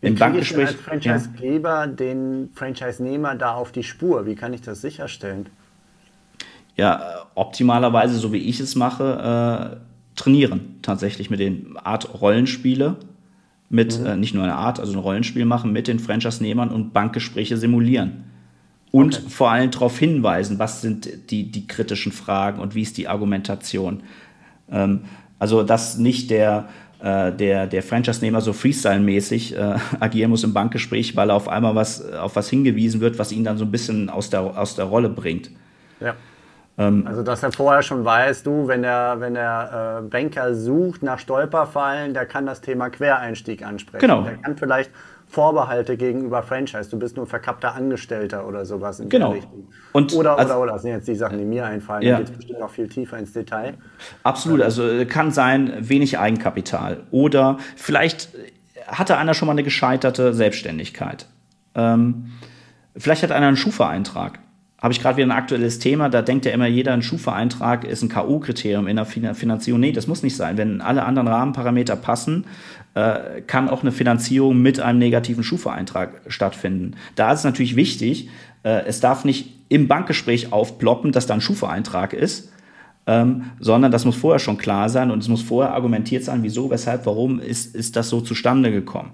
Wie 0.00 0.08
Im 0.08 0.14
Bankgespräch. 0.14 0.70
Ich 0.70 0.76
als 0.76 0.80
Franchisegeber 0.80 1.80
ja. 1.80 1.86
den 1.86 2.50
Franchise-Nehmer 2.54 3.34
da 3.34 3.54
auf 3.54 3.72
die 3.72 3.82
Spur? 3.82 4.26
Wie 4.26 4.36
kann 4.36 4.52
ich 4.52 4.60
das 4.60 4.80
sicherstellen? 4.80 5.48
Ja, 6.76 7.26
optimalerweise, 7.34 8.16
so 8.16 8.32
wie 8.32 8.38
ich 8.38 8.60
es 8.60 8.76
mache, 8.76 9.74
äh, 9.74 10.14
trainieren 10.14 10.78
tatsächlich 10.82 11.30
mit 11.30 11.40
den 11.40 11.76
Art 11.76 12.20
Rollenspiele, 12.20 12.96
mit 13.68 13.98
mhm. 13.98 14.06
äh, 14.06 14.16
nicht 14.16 14.34
nur 14.34 14.44
eine 14.44 14.54
Art, 14.54 14.78
also 14.78 14.92
ein 14.92 14.98
Rollenspiel 15.00 15.44
machen 15.44 15.72
mit 15.72 15.88
den 15.88 15.98
Franchise-Nehmern 15.98 16.70
und 16.70 16.92
Bankgespräche 16.92 17.56
simulieren. 17.56 18.24
Und 18.90 19.18
okay. 19.18 19.28
vor 19.28 19.50
allem 19.50 19.70
darauf 19.70 19.98
hinweisen, 19.98 20.58
was 20.58 20.80
sind 20.80 21.30
die, 21.30 21.50
die 21.50 21.66
kritischen 21.66 22.12
Fragen 22.12 22.60
und 22.60 22.74
wie 22.74 22.82
ist 22.82 22.96
die 22.96 23.08
Argumentation. 23.08 24.02
Ähm, 24.70 25.00
also, 25.38 25.62
dass 25.62 25.98
nicht 25.98 26.30
der, 26.30 26.68
äh, 27.00 27.32
der, 27.32 27.66
der 27.66 27.82
Franchise-Nehmer 27.82 28.40
so 28.40 28.52
Freestyle-mäßig 28.52 29.56
äh, 29.56 29.76
agieren 30.00 30.30
muss 30.30 30.42
im 30.44 30.54
Bankgespräch, 30.54 31.16
weil 31.16 31.30
er 31.30 31.36
auf 31.36 31.48
einmal 31.48 31.74
was, 31.74 32.12
auf 32.12 32.36
was 32.36 32.48
hingewiesen 32.48 33.00
wird, 33.00 33.18
was 33.18 33.30
ihn 33.30 33.44
dann 33.44 33.58
so 33.58 33.64
ein 33.64 33.70
bisschen 33.70 34.10
aus 34.10 34.30
der, 34.30 34.40
aus 34.40 34.74
der 34.74 34.86
Rolle 34.86 35.08
bringt. 35.08 35.50
Ja. 36.00 36.14
Ähm, 36.78 37.06
also, 37.06 37.22
dass 37.22 37.42
er 37.42 37.52
vorher 37.52 37.82
schon 37.82 38.04
weiß, 38.04 38.42
du, 38.42 38.68
wenn 38.68 38.82
der, 38.82 39.16
wenn 39.18 39.34
der 39.34 40.00
äh, 40.00 40.08
Banker 40.08 40.54
sucht 40.54 41.02
nach 41.02 41.18
Stolperfallen, 41.18 42.14
der 42.14 42.24
kann 42.24 42.46
das 42.46 42.60
Thema 42.60 42.88
Quereinstieg 42.88 43.64
ansprechen. 43.64 44.00
Genau. 44.00 44.22
Der 44.22 44.36
kann 44.36 44.56
vielleicht 44.56 44.90
Vorbehalte 45.28 45.96
gegenüber 45.96 46.42
Franchise. 46.42 46.88
Du 46.90 46.98
bist 46.98 47.16
nur 47.16 47.26
verkappter 47.26 47.74
Angestellter 47.74 48.48
oder 48.48 48.64
sowas 48.64 48.98
in 48.98 49.10
genau. 49.10 49.32
Richtung. 49.32 49.68
Und 49.92 50.14
oder, 50.14 50.38
also, 50.38 50.54
oder, 50.54 50.62
oder. 50.62 50.72
Das 50.72 50.82
sind 50.82 50.92
jetzt 50.92 51.06
die 51.06 51.14
Sachen, 51.14 51.38
die 51.38 51.44
mir 51.44 51.66
einfallen. 51.66 52.02
Ja. 52.02 52.12
Da 52.12 52.18
geht 52.18 52.30
es 52.30 52.36
bestimmt 52.36 52.60
noch 52.60 52.70
viel 52.70 52.88
tiefer 52.88 53.18
ins 53.18 53.32
Detail. 53.34 53.74
Absolut. 54.22 54.62
Also 54.62 54.88
äh, 54.88 55.04
kann 55.04 55.30
sein, 55.30 55.74
wenig 55.80 56.18
Eigenkapital. 56.18 57.04
Oder 57.10 57.58
vielleicht 57.76 58.30
hatte 58.86 59.18
einer 59.18 59.34
schon 59.34 59.46
mal 59.46 59.52
eine 59.52 59.62
gescheiterte 59.62 60.32
Selbstständigkeit. 60.32 61.26
Ähm, 61.74 62.32
vielleicht 62.96 63.22
hat 63.22 63.30
einer 63.30 63.48
einen 63.48 63.56
Schufa-Eintrag 63.56 64.38
habe 64.80 64.92
ich 64.92 65.00
gerade 65.00 65.16
wieder 65.16 65.26
ein 65.26 65.32
aktuelles 65.32 65.80
Thema, 65.80 66.08
da 66.08 66.22
denkt 66.22 66.46
ja 66.46 66.52
immer 66.52 66.66
jeder, 66.66 66.92
ein 66.92 67.02
Schufa-Eintrag 67.02 67.84
ist 67.84 68.02
ein 68.02 68.08
K.O.-Kriterium 68.08 68.86
in 68.86 68.96
der 68.96 69.34
Finanzierung. 69.34 69.80
Nee, 69.80 69.90
das 69.90 70.06
muss 70.06 70.22
nicht 70.22 70.36
sein. 70.36 70.56
Wenn 70.56 70.80
alle 70.80 71.04
anderen 71.04 71.26
Rahmenparameter 71.26 71.96
passen, 71.96 72.44
äh, 72.94 73.40
kann 73.46 73.68
auch 73.68 73.82
eine 73.82 73.90
Finanzierung 73.90 74.62
mit 74.62 74.78
einem 74.78 75.00
negativen 75.00 75.42
Schufa-Eintrag 75.42 76.20
stattfinden. 76.28 76.92
Da 77.16 77.32
ist 77.32 77.40
es 77.40 77.44
natürlich 77.44 77.74
wichtig, 77.74 78.28
äh, 78.62 78.84
es 78.86 79.00
darf 79.00 79.24
nicht 79.24 79.52
im 79.68 79.88
Bankgespräch 79.88 80.52
aufploppen, 80.52 81.10
dass 81.10 81.26
da 81.26 81.34
ein 81.34 81.40
Schufa-Eintrag 81.40 82.12
ist, 82.12 82.52
ähm, 83.08 83.46
sondern 83.58 83.90
das 83.90 84.04
muss 84.04 84.16
vorher 84.16 84.38
schon 84.38 84.58
klar 84.58 84.88
sein 84.88 85.10
und 85.10 85.22
es 85.22 85.28
muss 85.28 85.42
vorher 85.42 85.74
argumentiert 85.74 86.22
sein, 86.22 86.44
wieso, 86.44 86.70
weshalb, 86.70 87.04
warum 87.04 87.40
ist, 87.40 87.74
ist 87.74 87.96
das 87.96 88.08
so 88.10 88.20
zustande 88.20 88.70
gekommen. 88.70 89.10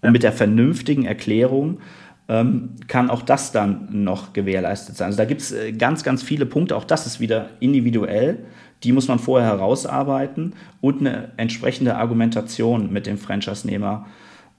Und 0.00 0.12
mit 0.12 0.22
der 0.22 0.32
vernünftigen 0.32 1.06
Erklärung 1.06 1.78
ähm, 2.28 2.76
kann 2.88 3.10
auch 3.10 3.22
das 3.22 3.52
dann 3.52 3.88
noch 3.90 4.32
gewährleistet 4.32 4.96
sein. 4.96 5.06
Also 5.06 5.18
da 5.18 5.24
gibt 5.24 5.40
es 5.40 5.52
äh, 5.52 5.72
ganz, 5.72 6.04
ganz 6.04 6.22
viele 6.22 6.46
Punkte. 6.46 6.76
Auch 6.76 6.84
das 6.84 7.06
ist 7.06 7.20
wieder 7.20 7.50
individuell. 7.60 8.44
Die 8.84 8.92
muss 8.92 9.08
man 9.08 9.18
vorher 9.18 9.48
herausarbeiten 9.48 10.54
und 10.80 11.00
eine 11.00 11.32
entsprechende 11.36 11.96
Argumentation 11.96 12.92
mit 12.92 13.06
dem 13.06 13.18
Franchise-Nehmer 13.18 14.06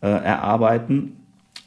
äh, 0.02 0.08
erarbeiten. 0.08 1.16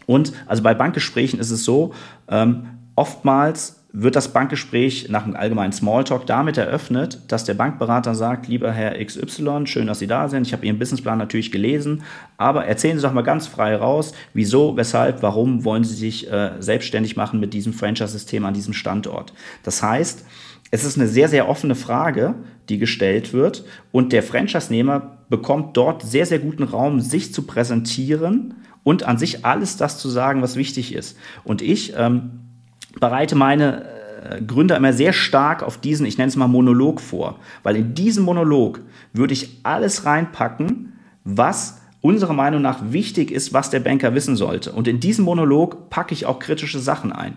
Und 0.06 0.32
also 0.46 0.62
bei 0.62 0.74
Bankgesprächen 0.74 1.38
ist 1.38 1.50
es 1.50 1.64
so, 1.64 1.94
ähm, 2.28 2.66
oftmals 2.96 3.81
wird 3.94 4.16
das 4.16 4.32
Bankgespräch 4.32 5.08
nach 5.10 5.24
einem 5.24 5.36
allgemeinen 5.36 5.72
Smalltalk 5.72 6.24
damit 6.24 6.56
eröffnet, 6.56 7.20
dass 7.28 7.44
der 7.44 7.54
Bankberater 7.54 8.14
sagt, 8.14 8.48
lieber 8.48 8.72
Herr 8.72 9.04
XY, 9.04 9.66
schön, 9.66 9.86
dass 9.86 9.98
Sie 9.98 10.06
da 10.06 10.30
sind. 10.30 10.46
Ich 10.46 10.54
habe 10.54 10.64
Ihren 10.64 10.78
Businessplan 10.78 11.18
natürlich 11.18 11.52
gelesen, 11.52 12.02
aber 12.38 12.64
erzählen 12.64 12.96
Sie 12.96 13.02
doch 13.02 13.12
mal 13.12 13.22
ganz 13.22 13.46
frei 13.46 13.76
raus, 13.76 14.12
wieso, 14.32 14.76
weshalb, 14.78 15.22
warum 15.22 15.64
wollen 15.64 15.84
Sie 15.84 15.94
sich 15.94 16.30
äh, 16.30 16.52
selbstständig 16.58 17.16
machen 17.16 17.38
mit 17.38 17.52
diesem 17.52 17.74
Franchise-System 17.74 18.46
an 18.46 18.54
diesem 18.54 18.72
Standort. 18.72 19.34
Das 19.62 19.82
heißt, 19.82 20.24
es 20.70 20.84
ist 20.84 20.96
eine 20.96 21.06
sehr, 21.06 21.28
sehr 21.28 21.50
offene 21.50 21.74
Frage, 21.74 22.34
die 22.70 22.78
gestellt 22.78 23.34
wird 23.34 23.64
und 23.92 24.14
der 24.14 24.22
Franchise-Nehmer 24.22 25.18
bekommt 25.28 25.76
dort 25.76 26.00
sehr, 26.02 26.24
sehr 26.24 26.38
guten 26.38 26.62
Raum, 26.62 27.00
sich 27.00 27.34
zu 27.34 27.42
präsentieren 27.42 28.54
und 28.84 29.02
an 29.02 29.18
sich 29.18 29.44
alles 29.44 29.76
das 29.76 29.98
zu 29.98 30.08
sagen, 30.08 30.40
was 30.40 30.56
wichtig 30.56 30.94
ist. 30.94 31.18
Und 31.44 31.60
ich 31.60 31.92
ähm, 31.94 32.51
bereite 33.00 33.34
meine 33.34 33.84
äh, 34.22 34.42
Gründer 34.42 34.76
immer 34.76 34.92
sehr 34.92 35.12
stark 35.12 35.62
auf 35.62 35.78
diesen, 35.78 36.06
ich 36.06 36.18
nenne 36.18 36.28
es 36.28 36.36
mal 36.36 36.48
Monolog 36.48 37.00
vor, 37.00 37.38
weil 37.62 37.76
in 37.76 37.94
diesem 37.94 38.24
Monolog 38.24 38.80
würde 39.12 39.32
ich 39.32 39.60
alles 39.62 40.04
reinpacken, 40.04 40.92
was 41.24 41.80
unserer 42.00 42.32
Meinung 42.32 42.62
nach 42.62 42.92
wichtig 42.92 43.30
ist, 43.30 43.52
was 43.52 43.70
der 43.70 43.80
Banker 43.80 44.14
wissen 44.14 44.36
sollte. 44.36 44.72
Und 44.72 44.88
in 44.88 45.00
diesem 45.00 45.24
Monolog 45.24 45.88
packe 45.88 46.14
ich 46.14 46.26
auch 46.26 46.38
kritische 46.38 46.80
Sachen 46.80 47.12
ein. 47.12 47.36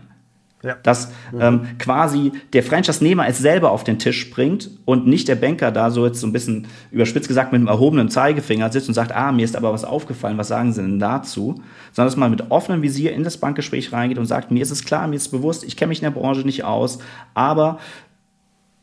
Ja. 0.66 0.78
Dass 0.82 1.12
ähm, 1.40 1.78
quasi 1.78 2.32
der 2.54 2.64
Franchise-Nehmer 2.64 3.28
es 3.28 3.38
selber 3.38 3.72
auf 3.72 3.84
den 3.84 4.00
Tisch 4.00 4.32
bringt 4.32 4.72
und 4.86 5.06
nicht 5.06 5.28
der 5.28 5.36
Banker 5.36 5.72
da 5.72 5.92
so 5.92 6.06
jetzt 6.08 6.20
so 6.20 6.26
ein 6.26 6.34
bisschen 6.34 6.68
überspitzt 6.92 7.28
gesagt 7.28 7.52
mit 7.52 7.60
einem 7.60 7.68
erhobenen 7.68 8.10
Zeigefinger 8.10 8.72
sitzt 8.72 8.88
und 8.88 8.96
sagt, 8.96 9.12
ah, 9.12 9.32
mir 9.32 9.46
ist 9.46 9.56
aber 9.56 9.72
was 9.72 9.86
aufgefallen, 9.86 10.40
was 10.40 10.48
sagen 10.48 10.74
Sie 10.74 10.82
denn 10.82 11.00
dazu? 11.00 11.62
Sondern 11.94 12.08
dass 12.08 12.18
man 12.18 12.32
mit 12.32 12.50
offenem 12.50 12.82
Visier 12.82 13.14
in 13.14 13.24
das 13.24 13.38
Bankgespräch 13.38 13.94
reingeht 13.94 14.18
und 14.18 14.26
sagt, 14.26 14.50
mir 14.50 14.64
ist 14.64 14.72
es 14.72 14.84
klar, 14.84 15.08
mir 15.08 15.18
ist 15.18 15.24
es 15.28 15.30
bewusst, 15.30 15.64
ich 15.64 15.78
kenne 15.78 15.90
mich 15.90 16.00
in 16.00 16.06
der 16.06 16.20
Branche 16.20 16.42
nicht 16.42 16.64
aus, 16.64 16.98
aber 17.36 17.78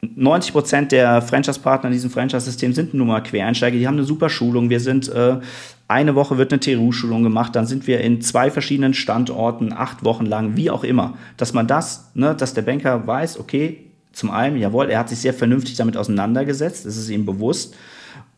90 0.04 0.52
Prozent 0.52 0.92
der 0.92 1.23
Franchise-Partner 1.23 1.88
in 1.88 1.92
diesem 1.92 2.11
Franchise-System 2.11 2.73
sind 2.73 2.92
nun 2.92 3.06
mal 3.06 3.23
Quereinsteiger, 3.23 3.78
die 3.78 3.87
haben 3.87 3.94
eine 3.94 4.04
super 4.04 4.28
Schulung. 4.28 4.68
Wir 4.68 4.80
sind, 4.80 5.09
äh, 5.09 5.38
eine 5.87 6.14
Woche 6.14 6.38
wird 6.38 6.52
eine 6.52 6.61
TRU-Schulung 6.61 7.23
gemacht, 7.23 7.54
dann 7.54 7.66
sind 7.66 7.87
wir 7.87 8.00
in 8.00 8.21
zwei 8.21 8.50
verschiedenen 8.50 8.94
Standorten, 8.94 9.73
acht 9.73 10.04
Wochen 10.04 10.26
lang, 10.26 10.56
wie 10.56 10.71
auch 10.71 10.82
immer. 10.82 11.16
Dass 11.37 11.52
man 11.52 11.68
das, 11.68 12.11
ne, 12.14 12.35
dass 12.35 12.54
der 12.54 12.62
Banker 12.62 13.06
weiß, 13.06 13.38
okay, 13.38 13.85
zum 14.12 14.30
einen, 14.30 14.59
jawohl, 14.59 14.90
er 14.90 14.99
hat 14.99 15.09
sich 15.09 15.21
sehr 15.21 15.35
vernünftig 15.35 15.76
damit 15.76 15.97
auseinandergesetzt, 15.97 16.85
das 16.85 16.97
ist 16.97 17.09
ihm 17.09 17.25
bewusst. 17.25 17.76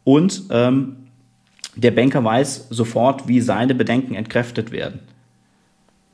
Und 0.05 0.45
ähm, 0.51 0.97
der 1.77 1.91
Banker 1.91 2.23
weiß 2.23 2.67
sofort, 2.71 3.27
wie 3.27 3.41
seine 3.41 3.75
Bedenken 3.75 4.15
entkräftet 4.15 4.71
werden. 4.71 5.01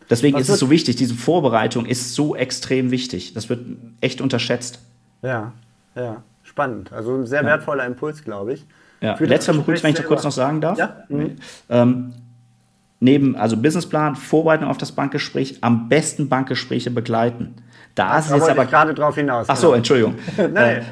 Deswegen 0.08 0.34
Was 0.34 0.42
ist 0.42 0.48
es 0.48 0.60
so 0.60 0.70
wichtig, 0.70 0.96
diese 0.96 1.14
Vorbereitung 1.14 1.86
ist 1.86 2.14
so 2.14 2.34
extrem 2.34 2.90
wichtig. 2.90 3.34
Das 3.34 3.48
wird 3.48 3.60
echt 4.00 4.20
unterschätzt. 4.20 4.80
Ja, 5.22 5.52
ja, 5.94 6.22
spannend. 6.42 6.92
Also 6.92 7.14
ein 7.14 7.26
sehr 7.26 7.44
wertvoller 7.44 7.86
Impuls, 7.86 8.24
glaube 8.24 8.54
ich. 8.54 8.66
Ja. 9.00 9.16
Letzter 9.18 9.54
Impuls, 9.54 9.82
wenn 9.82 9.90
ich 9.90 9.96
da 9.96 10.02
kurz 10.02 10.24
noch 10.24 10.32
sagen 10.32 10.60
darf. 10.60 10.78
Ja. 10.78 11.04
Mhm. 11.08 11.36
Ähm, 11.68 12.12
neben, 13.00 13.36
also 13.36 13.56
Businessplan, 13.56 14.16
Vorbereitung 14.16 14.68
auf 14.68 14.78
das 14.78 14.92
Bankgespräch, 14.92 15.58
am 15.62 15.88
besten 15.88 16.28
Bankgespräche 16.28 16.90
begleiten. 16.90 17.54
Da 17.94 18.18
ist 18.18 18.30
es 18.30 18.42
aber 18.42 18.66
gerade 18.66 18.94
drauf 18.94 19.14
hinaus. 19.14 19.46
Ach 19.48 19.56
so, 19.56 19.68
genau. 19.68 19.76
Entschuldigung. 19.78 20.14
Nein. 20.36 20.84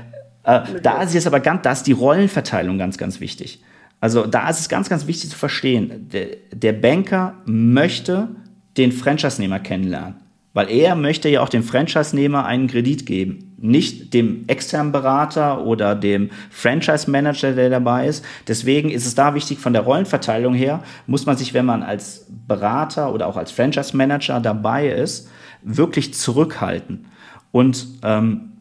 Äh, 0.43 0.57
äh, 0.57 0.81
da 0.83 1.03
ist 1.03 1.15
es 1.15 1.27
aber 1.27 1.41
ganz, 1.41 1.63
da 1.63 1.73
ist 1.73 1.85
die 1.85 1.93
Rollenverteilung 1.93 2.79
ganz, 2.79 2.99
ganz 2.99 3.21
wichtig. 3.21 3.63
Also 4.01 4.27
da 4.27 4.49
ist 4.49 4.61
es 4.61 4.69
ganz, 4.69 4.89
ganz 4.89 5.07
wichtig 5.07 5.31
zu 5.31 5.37
verstehen, 5.37 6.09
der, 6.13 6.29
der 6.53 6.73
Banker 6.73 7.35
möchte 7.45 8.29
den 8.77 8.93
Franchise-Nehmer 8.93 9.59
kennenlernen. 9.59 10.17
Weil 10.59 10.73
er 10.73 10.97
möchte 10.97 11.29
ja 11.29 11.41
auch 11.41 11.51
dem 11.51 11.63
Franchise-Nehmer 11.63 12.45
einen 12.45 12.67
Kredit 12.67 13.07
geben. 13.07 13.55
Nicht 13.59 14.13
dem 14.13 14.43
externen 14.49 14.91
Berater 14.91 15.65
oder 15.65 15.95
dem 15.95 16.31
Franchise-Manager, 16.51 17.53
der 17.53 17.71
dabei 17.71 18.09
ist. 18.09 18.25
Deswegen 18.49 18.91
ist 18.91 19.07
es 19.07 19.15
da 19.15 19.37
wichtig, 19.37 19.61
von 19.61 19.73
der 19.73 19.83
Rollenverteilung 19.83 20.55
her, 20.55 20.83
muss 21.07 21.27
man 21.27 21.37
sich, 21.37 21.55
wenn 21.55 21.65
man 21.65 21.85
als 21.85 22.27
Berater 22.49 23.15
oder 23.15 23.29
auch 23.29 23.37
als 23.37 23.53
Franchise-Manager 23.53 24.41
dabei 24.41 24.89
ist, 24.89 25.31
wirklich 25.63 26.15
zurückhalten. 26.15 27.05
Und 27.53 27.87
ähm, 28.03 28.55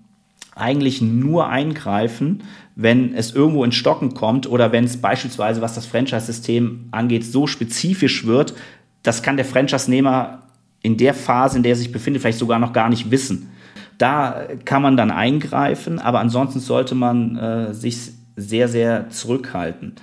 eigentlich 0.53 1.01
nur 1.01 1.49
eingreifen, 1.49 2.43
wenn 2.75 3.15
es 3.15 3.31
irgendwo 3.31 3.63
in 3.63 3.71
Stocken 3.71 4.13
kommt 4.13 4.47
oder 4.47 4.71
wenn 4.71 4.83
es 4.83 4.97
beispielsweise, 4.97 5.63
was 5.63 5.73
das 5.73 5.87
Franchise-System 5.87 6.89
angeht, 6.91 7.25
so 7.25 7.47
spezifisch 7.47 8.27
wird, 8.27 8.53
das 9.01 9.23
kann 9.23 9.35
der 9.35 9.45
Franchise-Nehmer 9.45 10.43
in 10.81 10.97
der 10.97 11.13
Phase, 11.13 11.57
in 11.57 11.63
der 11.63 11.73
er 11.73 11.75
sich 11.75 11.91
befindet, 11.91 12.21
vielleicht 12.21 12.39
sogar 12.39 12.59
noch 12.59 12.73
gar 12.73 12.89
nicht 12.89 13.11
wissen. 13.11 13.51
Da 13.97 14.47
kann 14.65 14.81
man 14.81 14.95
dann 14.95 15.11
eingreifen, 15.11 15.99
aber 15.99 16.19
ansonsten 16.19 16.59
sollte 16.59 16.95
man 16.95 17.35
äh, 17.37 17.73
sich 17.73 18.11
sehr, 18.35 18.67
sehr 18.67 19.09
zurückhalten. 19.09 19.95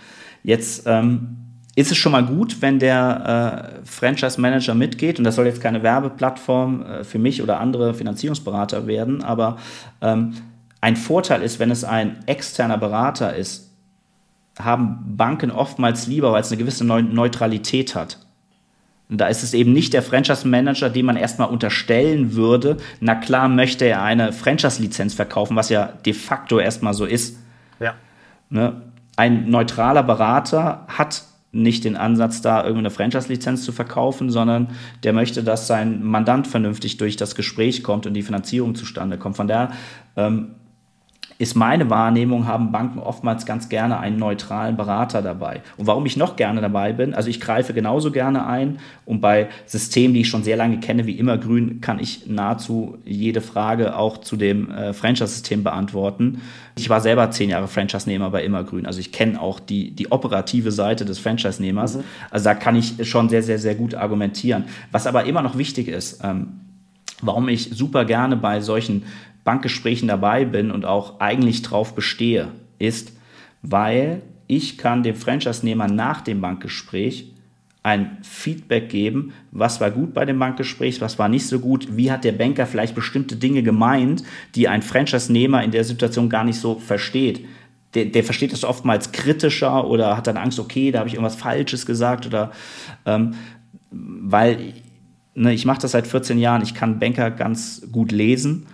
Jetzt 0.42 0.84
ähm, 0.86 1.36
ist 1.76 1.90
es 1.90 1.96
schon 1.96 2.12
mal 2.12 2.24
gut, 2.24 2.60
wenn 2.60 2.78
der 2.78 3.80
äh, 3.82 3.86
Franchise 3.86 4.40
Manager 4.40 4.74
mitgeht, 4.74 5.18
und 5.18 5.24
das 5.24 5.36
soll 5.36 5.46
jetzt 5.46 5.60
keine 5.60 5.82
Werbeplattform 5.82 6.82
äh, 6.82 7.04
für 7.04 7.18
mich 7.18 7.42
oder 7.42 7.60
andere 7.60 7.94
Finanzierungsberater 7.94 8.86
werden, 8.86 9.22
aber 9.22 9.58
ähm, 10.00 10.34
ein 10.80 10.96
Vorteil 10.96 11.42
ist, 11.42 11.58
wenn 11.60 11.70
es 11.70 11.82
ein 11.82 12.18
externer 12.26 12.76
Berater 12.76 13.34
ist, 13.34 13.70
haben 14.58 15.16
Banken 15.16 15.50
oftmals 15.50 16.06
lieber, 16.06 16.32
weil 16.32 16.42
es 16.42 16.50
eine 16.50 16.58
gewisse 16.58 16.84
Neutralität 16.84 17.94
hat. 17.94 18.18
Und 19.14 19.18
da 19.18 19.28
ist 19.28 19.44
es 19.44 19.54
eben 19.54 19.72
nicht 19.72 19.92
der 19.92 20.02
Franchise-Manager, 20.02 20.90
dem 20.90 21.06
man 21.06 21.16
erstmal 21.16 21.48
unterstellen 21.48 22.34
würde, 22.34 22.78
na 22.98 23.14
klar 23.14 23.48
möchte 23.48 23.84
er 23.84 24.02
eine 24.02 24.32
Franchise-Lizenz 24.32 25.14
verkaufen, 25.14 25.54
was 25.54 25.68
ja 25.68 25.92
de 26.04 26.12
facto 26.12 26.58
erstmal 26.58 26.94
so 26.94 27.04
ist. 27.04 27.38
Ja. 27.78 27.94
Ne? 28.50 28.82
Ein 29.14 29.48
neutraler 29.50 30.02
Berater 30.02 30.84
hat 30.88 31.22
nicht 31.52 31.84
den 31.84 31.94
Ansatz, 31.96 32.42
da 32.42 32.64
irgendeine 32.64 32.90
Franchise-Lizenz 32.90 33.64
zu 33.64 33.70
verkaufen, 33.70 34.30
sondern 34.30 34.70
der 35.04 35.12
möchte, 35.12 35.44
dass 35.44 35.68
sein 35.68 36.02
Mandant 36.02 36.48
vernünftig 36.48 36.96
durch 36.96 37.16
das 37.16 37.36
Gespräch 37.36 37.84
kommt 37.84 38.06
und 38.06 38.14
die 38.14 38.22
Finanzierung 38.22 38.74
zustande 38.74 39.16
kommt. 39.16 39.36
Von 39.36 39.46
daher 39.46 39.70
ähm, 40.16 40.56
ist 41.38 41.56
meine 41.56 41.90
Wahrnehmung, 41.90 42.46
haben 42.46 42.70
Banken 42.70 43.00
oftmals 43.00 43.44
ganz 43.44 43.68
gerne 43.68 43.98
einen 43.98 44.18
neutralen 44.18 44.76
Berater 44.76 45.20
dabei. 45.20 45.62
Und 45.76 45.86
warum 45.86 46.06
ich 46.06 46.16
noch 46.16 46.36
gerne 46.36 46.60
dabei 46.60 46.92
bin, 46.92 47.14
also 47.14 47.28
ich 47.28 47.40
greife 47.40 47.74
genauso 47.74 48.12
gerne 48.12 48.46
ein 48.46 48.78
und 49.04 49.20
bei 49.20 49.48
Systemen, 49.66 50.14
die 50.14 50.20
ich 50.20 50.28
schon 50.28 50.44
sehr 50.44 50.56
lange 50.56 50.78
kenne, 50.78 51.06
wie 51.06 51.18
immer 51.18 51.36
grün, 51.36 51.80
kann 51.80 51.98
ich 51.98 52.26
nahezu 52.26 52.98
jede 53.04 53.40
Frage 53.40 53.96
auch 53.96 54.18
zu 54.18 54.36
dem 54.36 54.70
äh, 54.70 54.92
Franchise-System 54.92 55.64
beantworten. 55.64 56.40
Ich 56.76 56.88
war 56.88 57.00
selber 57.00 57.30
zehn 57.30 57.50
Jahre 57.50 57.68
Franchise-Nehmer 57.68 58.30
bei 58.30 58.44
Immergrün, 58.44 58.86
also 58.86 59.00
ich 59.00 59.10
kenne 59.10 59.40
auch 59.40 59.58
die, 59.58 59.90
die 59.90 60.12
operative 60.12 60.70
Seite 60.70 61.04
des 61.04 61.18
Franchise-Nehmers. 61.18 61.96
Mhm. 61.96 62.04
Also 62.30 62.44
da 62.44 62.54
kann 62.54 62.76
ich 62.76 63.08
schon 63.08 63.28
sehr, 63.28 63.42
sehr, 63.42 63.58
sehr 63.58 63.74
gut 63.74 63.94
argumentieren. 63.94 64.64
Was 64.92 65.06
aber 65.06 65.24
immer 65.24 65.42
noch 65.42 65.58
wichtig 65.58 65.88
ist, 65.88 66.20
ähm, 66.22 66.60
warum 67.22 67.48
ich 67.48 67.70
super 67.70 68.04
gerne 68.04 68.36
bei 68.36 68.60
solchen 68.60 69.04
Bankgesprächen 69.44 70.08
dabei 70.08 70.44
bin 70.44 70.70
und 70.70 70.84
auch 70.84 71.20
eigentlich 71.20 71.62
drauf 71.62 71.94
bestehe, 71.94 72.48
ist, 72.78 73.12
weil 73.62 74.22
ich 74.46 74.78
kann 74.78 75.02
dem 75.02 75.14
Franchise-Nehmer 75.14 75.88
nach 75.88 76.22
dem 76.22 76.40
Bankgespräch 76.40 77.30
ein 77.82 78.16
Feedback 78.22 78.88
geben, 78.88 79.34
was 79.52 79.78
war 79.80 79.90
gut 79.90 80.14
bei 80.14 80.24
dem 80.24 80.38
Bankgespräch, 80.38 81.02
was 81.02 81.18
war 81.18 81.28
nicht 81.28 81.46
so 81.46 81.60
gut, 81.60 81.96
wie 81.96 82.10
hat 82.10 82.24
der 82.24 82.32
Banker 82.32 82.66
vielleicht 82.66 82.94
bestimmte 82.94 83.36
Dinge 83.36 83.62
gemeint, 83.62 84.24
die 84.54 84.68
ein 84.68 84.80
Franchise-Nehmer 84.80 85.62
in 85.62 85.70
der 85.70 85.84
Situation 85.84 86.30
gar 86.30 86.44
nicht 86.44 86.58
so 86.58 86.78
versteht. 86.78 87.44
Der, 87.92 88.06
der 88.06 88.24
versteht 88.24 88.52
das 88.52 88.64
oftmals 88.64 89.12
kritischer 89.12 89.86
oder 89.86 90.16
hat 90.16 90.26
dann 90.26 90.38
Angst, 90.38 90.58
okay, 90.58 90.90
da 90.90 91.00
habe 91.00 91.08
ich 91.08 91.14
irgendwas 91.14 91.36
Falsches 91.36 91.84
gesagt 91.84 92.26
oder 92.26 92.52
ähm, 93.04 93.34
weil 93.90 94.72
ne, 95.34 95.52
ich 95.52 95.66
mache 95.66 95.82
das 95.82 95.92
seit 95.92 96.06
14 96.06 96.38
Jahren, 96.38 96.62
ich 96.62 96.74
kann 96.74 96.98
Banker 96.98 97.30
ganz 97.30 97.86
gut 97.92 98.12
lesen 98.12 98.66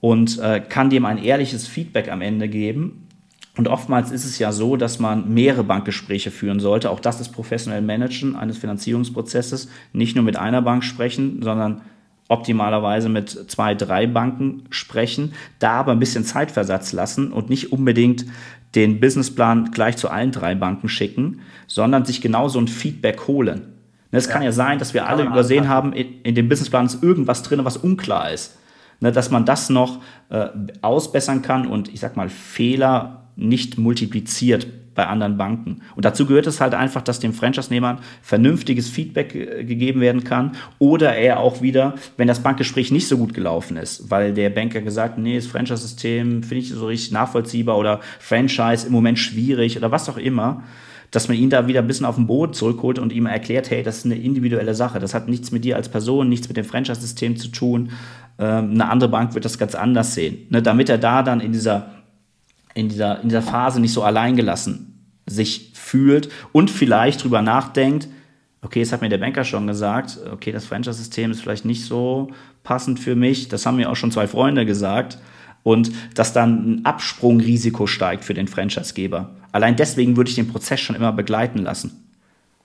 und 0.00 0.38
äh, 0.38 0.60
kann 0.60 0.90
dem 0.90 1.04
ein 1.04 1.18
ehrliches 1.18 1.66
Feedback 1.66 2.10
am 2.10 2.20
Ende 2.20 2.48
geben. 2.48 3.06
Und 3.56 3.68
oftmals 3.68 4.10
ist 4.10 4.26
es 4.26 4.38
ja 4.38 4.52
so, 4.52 4.76
dass 4.76 4.98
man 4.98 5.32
mehrere 5.32 5.64
Bankgespräche 5.64 6.30
führen 6.30 6.60
sollte. 6.60 6.90
Auch 6.90 7.00
das 7.00 7.20
ist 7.20 7.30
professionell 7.30 7.80
Managen 7.80 8.36
eines 8.36 8.58
Finanzierungsprozesses. 8.58 9.70
Nicht 9.94 10.14
nur 10.14 10.24
mit 10.24 10.36
einer 10.36 10.60
Bank 10.60 10.84
sprechen, 10.84 11.40
sondern 11.42 11.80
optimalerweise 12.28 13.08
mit 13.08 13.30
zwei, 13.50 13.74
drei 13.74 14.06
Banken 14.06 14.64
sprechen, 14.70 15.32
da 15.58 15.72
aber 15.72 15.92
ein 15.92 16.00
bisschen 16.00 16.24
Zeitversatz 16.24 16.92
lassen 16.92 17.32
und 17.32 17.48
nicht 17.48 17.72
unbedingt 17.72 18.26
den 18.74 19.00
Businessplan 19.00 19.70
gleich 19.70 19.96
zu 19.96 20.10
allen 20.10 20.32
drei 20.32 20.54
Banken 20.54 20.88
schicken, 20.88 21.40
sondern 21.66 22.04
sich 22.04 22.20
genauso 22.20 22.58
ein 22.58 22.68
Feedback 22.68 23.26
holen. 23.26 23.72
Es 24.10 24.26
ja. 24.26 24.32
kann 24.32 24.42
ja 24.42 24.52
sein, 24.52 24.78
dass 24.78 24.92
wir 24.92 25.06
alle 25.08 25.24
übersehen 25.24 25.68
haben, 25.68 25.92
in, 25.92 26.20
in 26.22 26.34
dem 26.34 26.48
Businessplan 26.48 26.86
ist 26.86 27.02
irgendwas 27.02 27.42
drin, 27.42 27.64
was 27.64 27.76
unklar 27.76 28.32
ist 28.32 28.56
ne, 29.00 29.12
dass 29.12 29.30
man 29.30 29.44
das 29.44 29.70
noch 29.70 30.00
äh, 30.28 30.48
ausbessern 30.82 31.42
kann 31.42 31.66
und 31.66 31.92
ich 31.92 32.00
sag 32.00 32.16
mal 32.16 32.28
Fehler 32.28 33.28
nicht 33.36 33.78
multipliziert 33.78 34.66
bei 34.96 35.06
anderen 35.06 35.36
Banken. 35.36 35.82
Und 35.94 36.04
dazu 36.04 36.26
gehört 36.26 36.48
es 36.48 36.60
halt 36.60 36.74
einfach, 36.74 37.02
dass 37.02 37.20
dem 37.20 37.34
Franchise-Nehmern 37.34 37.98
vernünftiges 38.22 38.88
Feedback 38.88 39.34
äh, 39.34 39.62
gegeben 39.62 40.00
werden 40.00 40.24
kann 40.24 40.52
oder 40.80 41.14
er 41.14 41.38
auch 41.38 41.62
wieder, 41.62 41.94
wenn 42.16 42.26
das 42.26 42.40
Bankgespräch 42.40 42.90
nicht 42.90 43.06
so 43.06 43.18
gut 43.18 43.34
gelaufen 43.34 43.76
ist, 43.76 44.10
weil 44.10 44.34
der 44.34 44.50
Banker 44.50 44.80
gesagt, 44.80 45.18
nee, 45.18 45.36
das 45.36 45.46
Franchise-System 45.46 46.42
finde 46.42 46.56
ich 46.56 46.70
so 46.70 46.86
richtig 46.86 47.12
nachvollziehbar 47.12 47.78
oder 47.78 48.00
Franchise 48.18 48.86
im 48.86 48.92
Moment 48.92 49.18
schwierig 49.18 49.76
oder 49.76 49.92
was 49.92 50.08
auch 50.08 50.16
immer, 50.16 50.64
dass 51.10 51.28
man 51.28 51.36
ihn 51.36 51.50
da 51.50 51.68
wieder 51.68 51.80
ein 51.80 51.86
bisschen 51.86 52.06
auf 52.06 52.16
den 52.16 52.26
Boden 52.26 52.52
zurückholt 52.52 52.98
und 52.98 53.12
ihm 53.12 53.26
erklärt, 53.26 53.70
hey, 53.70 53.82
das 53.82 53.98
ist 53.98 54.06
eine 54.06 54.16
individuelle 54.16 54.74
Sache. 54.74 54.98
Das 54.98 55.14
hat 55.14 55.28
nichts 55.28 55.52
mit 55.52 55.64
dir 55.64 55.76
als 55.76 55.88
Person, 55.88 56.28
nichts 56.28 56.48
mit 56.48 56.56
dem 56.56 56.64
Franchise-System 56.64 57.36
zu 57.36 57.48
tun. 57.48 57.90
Ähm, 58.38 58.72
eine 58.72 58.88
andere 58.88 59.10
Bank 59.10 59.34
wird 59.34 59.44
das 59.44 59.58
ganz 59.58 59.74
anders 59.74 60.14
sehen. 60.14 60.46
Ne, 60.50 60.62
damit 60.62 60.88
er 60.88 60.98
da 60.98 61.22
dann 61.22 61.40
in 61.40 61.52
dieser, 61.52 61.90
in, 62.74 62.88
dieser, 62.88 63.20
in 63.20 63.28
dieser 63.28 63.42
Phase 63.42 63.80
nicht 63.80 63.92
so 63.92 64.02
alleingelassen 64.02 64.92
sich 65.26 65.72
fühlt 65.74 66.30
und 66.52 66.70
vielleicht 66.70 67.24
drüber 67.24 67.42
nachdenkt, 67.42 68.08
okay, 68.62 68.80
das 68.80 68.92
hat 68.92 69.00
mir 69.00 69.08
der 69.08 69.18
Banker 69.18 69.44
schon 69.44 69.66
gesagt, 69.66 70.18
okay, 70.30 70.52
das 70.52 70.66
Franchise-System 70.66 71.30
ist 71.30 71.40
vielleicht 71.40 71.64
nicht 71.64 71.84
so 71.84 72.28
passend 72.62 73.00
für 73.00 73.16
mich, 73.16 73.48
das 73.48 73.66
haben 73.66 73.76
mir 73.76 73.90
auch 73.90 73.96
schon 73.96 74.12
zwei 74.12 74.26
Freunde 74.26 74.66
gesagt 74.66 75.18
und 75.62 75.90
dass 76.14 76.32
dann 76.32 76.70
ein 76.70 76.84
Absprungrisiko 76.84 77.86
steigt 77.86 78.24
für 78.24 78.34
den 78.34 78.48
Franchisegeber. 78.48 79.30
Allein 79.52 79.76
deswegen 79.76 80.16
würde 80.16 80.30
ich 80.30 80.36
den 80.36 80.48
Prozess 80.48 80.80
schon 80.80 80.94
immer 80.94 81.12
begleiten 81.12 81.58
lassen. 81.58 82.08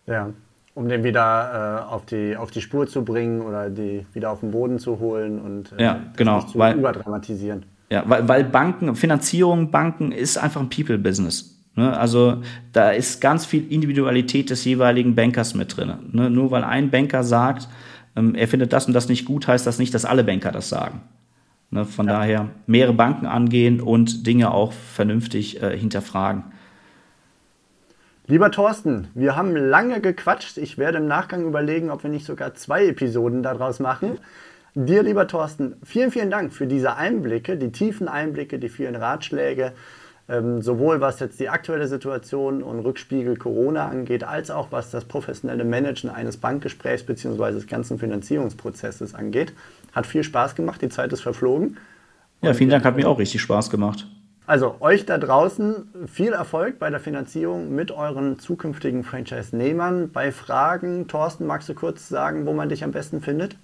Ja, 0.05 0.29
um 0.73 0.87
den 0.87 1.03
wieder 1.03 1.85
äh, 1.89 1.93
auf, 1.93 2.05
die, 2.05 2.35
auf 2.35 2.51
die 2.51 2.61
Spur 2.61 2.87
zu 2.87 3.03
bringen 3.03 3.41
oder 3.41 3.69
die 3.69 4.05
wieder 4.13 4.31
auf 4.31 4.39
den 4.39 4.51
Boden 4.51 4.79
zu 4.79 4.99
holen 4.99 5.39
und 5.39 5.73
äh, 5.77 5.83
ja, 5.83 5.99
genau, 6.15 6.37
nicht 6.37 6.49
zu 6.49 6.59
weil, 6.59 6.77
überdramatisieren. 6.77 7.63
Ja, 7.89 8.03
weil, 8.07 8.27
weil 8.27 8.43
Banken, 8.45 8.95
Finanzierung, 8.95 9.69
Banken 9.69 10.11
ist 10.11 10.37
einfach 10.37 10.61
ein 10.61 10.69
People-Business. 10.69 11.59
Ne? 11.75 11.97
Also 11.97 12.41
da 12.71 12.91
ist 12.91 13.19
ganz 13.19 13.45
viel 13.45 13.71
Individualität 13.71 14.49
des 14.49 14.63
jeweiligen 14.63 15.15
Bankers 15.15 15.53
mit 15.53 15.75
drin. 15.75 15.93
Ne? 16.11 16.29
Nur 16.29 16.51
weil 16.51 16.63
ein 16.63 16.89
Banker 16.89 17.23
sagt, 17.23 17.67
ähm, 18.15 18.35
er 18.35 18.47
findet 18.47 18.73
das 18.73 18.87
und 18.87 18.93
das 18.93 19.09
nicht 19.09 19.25
gut, 19.25 19.47
heißt 19.47 19.67
das 19.67 19.79
nicht, 19.79 19.93
dass 19.93 20.05
alle 20.05 20.23
Banker 20.23 20.51
das 20.51 20.69
sagen. 20.69 21.01
Ne, 21.73 21.85
von 21.85 22.05
ja. 22.05 22.13
daher 22.13 22.49
mehrere 22.67 22.93
Banken 22.93 23.25
angehen 23.25 23.79
und 23.79 24.27
Dinge 24.27 24.51
auch 24.51 24.73
vernünftig 24.73 25.63
äh, 25.63 25.77
hinterfragen. 25.77 26.43
Lieber 28.31 28.49
Thorsten, 28.49 29.09
wir 29.13 29.35
haben 29.35 29.57
lange 29.57 29.99
gequatscht. 29.99 30.57
Ich 30.57 30.77
werde 30.77 30.99
im 30.99 31.05
Nachgang 31.05 31.45
überlegen, 31.45 31.91
ob 31.91 32.03
wir 32.03 32.09
nicht 32.09 32.25
sogar 32.25 32.53
zwei 32.53 32.87
Episoden 32.87 33.43
daraus 33.43 33.81
machen. 33.81 34.19
Dir, 34.73 35.03
lieber 35.03 35.27
Thorsten, 35.27 35.75
vielen, 35.83 36.11
vielen 36.11 36.31
Dank 36.31 36.53
für 36.53 36.65
diese 36.65 36.95
Einblicke, 36.95 37.57
die 37.57 37.73
tiefen 37.73 38.07
Einblicke, 38.07 38.57
die 38.57 38.69
vielen 38.69 38.95
Ratschläge, 38.95 39.73
ähm, 40.29 40.61
sowohl 40.61 41.01
was 41.01 41.19
jetzt 41.19 41.41
die 41.41 41.49
aktuelle 41.49 41.89
Situation 41.89 42.63
und 42.63 42.79
Rückspiegel 42.79 43.35
Corona 43.35 43.89
angeht, 43.89 44.23
als 44.23 44.49
auch 44.49 44.71
was 44.71 44.91
das 44.91 45.03
professionelle 45.03 45.65
Managen 45.65 46.09
eines 46.09 46.37
Bankgesprächs 46.37 47.03
bzw. 47.03 47.51
des 47.51 47.67
ganzen 47.67 47.99
Finanzierungsprozesses 47.99 49.13
angeht. 49.13 49.51
Hat 49.91 50.07
viel 50.07 50.23
Spaß 50.23 50.55
gemacht, 50.55 50.81
die 50.81 50.87
Zeit 50.87 51.11
ist 51.11 51.19
verflogen. 51.19 51.75
Ja, 52.41 52.53
vielen 52.53 52.69
Dank, 52.69 52.85
hat 52.85 52.95
mir 52.95 53.09
auch 53.09 53.19
richtig 53.19 53.41
Spaß 53.41 53.69
gemacht. 53.69 54.07
Also 54.45 54.75
euch 54.79 55.05
da 55.05 55.17
draußen 55.17 56.07
viel 56.07 56.33
Erfolg 56.33 56.79
bei 56.79 56.89
der 56.89 56.99
Finanzierung 56.99 57.73
mit 57.73 57.91
euren 57.91 58.39
zukünftigen 58.39 59.03
Franchise-Nehmern. 59.03 60.11
Bei 60.11 60.31
Fragen, 60.31 61.07
Thorsten, 61.07 61.45
magst 61.45 61.69
du 61.69 61.73
kurz 61.73 62.09
sagen, 62.09 62.45
wo 62.45 62.53
man 62.53 62.69
dich 62.69 62.83
am 62.83 62.91
besten 62.91 63.21
findet? 63.21 63.57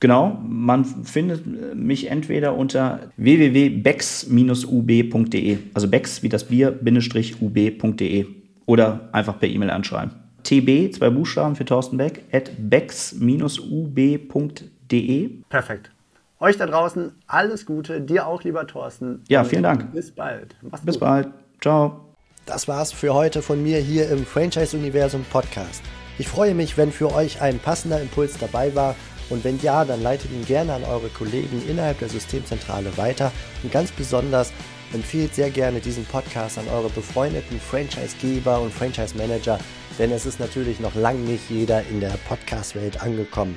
Genau, 0.00 0.38
man 0.44 0.84
findet 0.84 1.46
mich 1.76 2.10
entweder 2.10 2.56
unter 2.56 2.98
www.bex-ub.de, 3.16 5.58
also 5.74 5.88
bex 5.88 6.22
wie 6.24 6.28
das 6.28 6.48
Bier-ub.de 6.48 8.26
oder 8.66 9.08
einfach 9.12 9.38
per 9.38 9.48
E-Mail 9.48 9.70
anschreiben. 9.70 10.14
TB, 10.42 10.92
zwei 10.92 11.10
Buchstaben 11.10 11.54
für 11.54 11.64
Thorsten 11.64 11.98
Beck, 11.98 12.24
at 12.32 12.50
bex-ub.de. 12.58 13.20
Perfekt. 15.48 15.92
Euch 16.42 16.56
da 16.56 16.66
draußen 16.66 17.12
alles 17.28 17.66
Gute, 17.66 18.00
dir 18.00 18.26
auch, 18.26 18.42
lieber 18.42 18.66
Thorsten. 18.66 19.22
Ja, 19.28 19.44
vielen 19.44 19.62
Dank. 19.62 19.92
Bis 19.92 20.10
bald. 20.10 20.56
Mach's 20.60 20.84
Bis 20.84 20.96
gut. 20.96 21.00
bald. 21.00 21.28
Ciao. 21.60 22.00
Das 22.46 22.66
war's 22.66 22.90
für 22.90 23.14
heute 23.14 23.42
von 23.42 23.62
mir 23.62 23.78
hier 23.78 24.10
im 24.10 24.26
Franchise-Universum 24.26 25.24
Podcast. 25.30 25.82
Ich 26.18 26.26
freue 26.26 26.56
mich, 26.56 26.76
wenn 26.76 26.90
für 26.90 27.14
euch 27.14 27.40
ein 27.40 27.60
passender 27.60 28.00
Impuls 28.00 28.38
dabei 28.38 28.74
war 28.74 28.96
und 29.30 29.44
wenn 29.44 29.60
ja, 29.60 29.84
dann 29.84 30.02
leitet 30.02 30.32
ihn 30.32 30.44
gerne 30.44 30.74
an 30.74 30.82
eure 30.82 31.10
Kollegen 31.10 31.62
innerhalb 31.68 32.00
der 32.00 32.08
Systemzentrale 32.08 32.96
weiter. 32.96 33.30
Und 33.62 33.70
ganz 33.70 33.92
besonders 33.92 34.52
empfehlt 34.92 35.36
sehr 35.36 35.50
gerne 35.50 35.78
diesen 35.78 36.04
Podcast 36.06 36.58
an 36.58 36.66
eure 36.74 36.90
befreundeten 36.90 37.60
Franchisegeber 37.60 38.60
und 38.60 38.74
Franchise 38.74 39.16
Manager, 39.16 39.60
denn 39.96 40.10
es 40.10 40.26
ist 40.26 40.40
natürlich 40.40 40.80
noch 40.80 40.96
lang 40.96 41.22
nicht 41.22 41.48
jeder 41.48 41.84
in 41.88 42.00
der 42.00 42.18
Podcast-Welt 42.28 43.00
angekommen. 43.00 43.56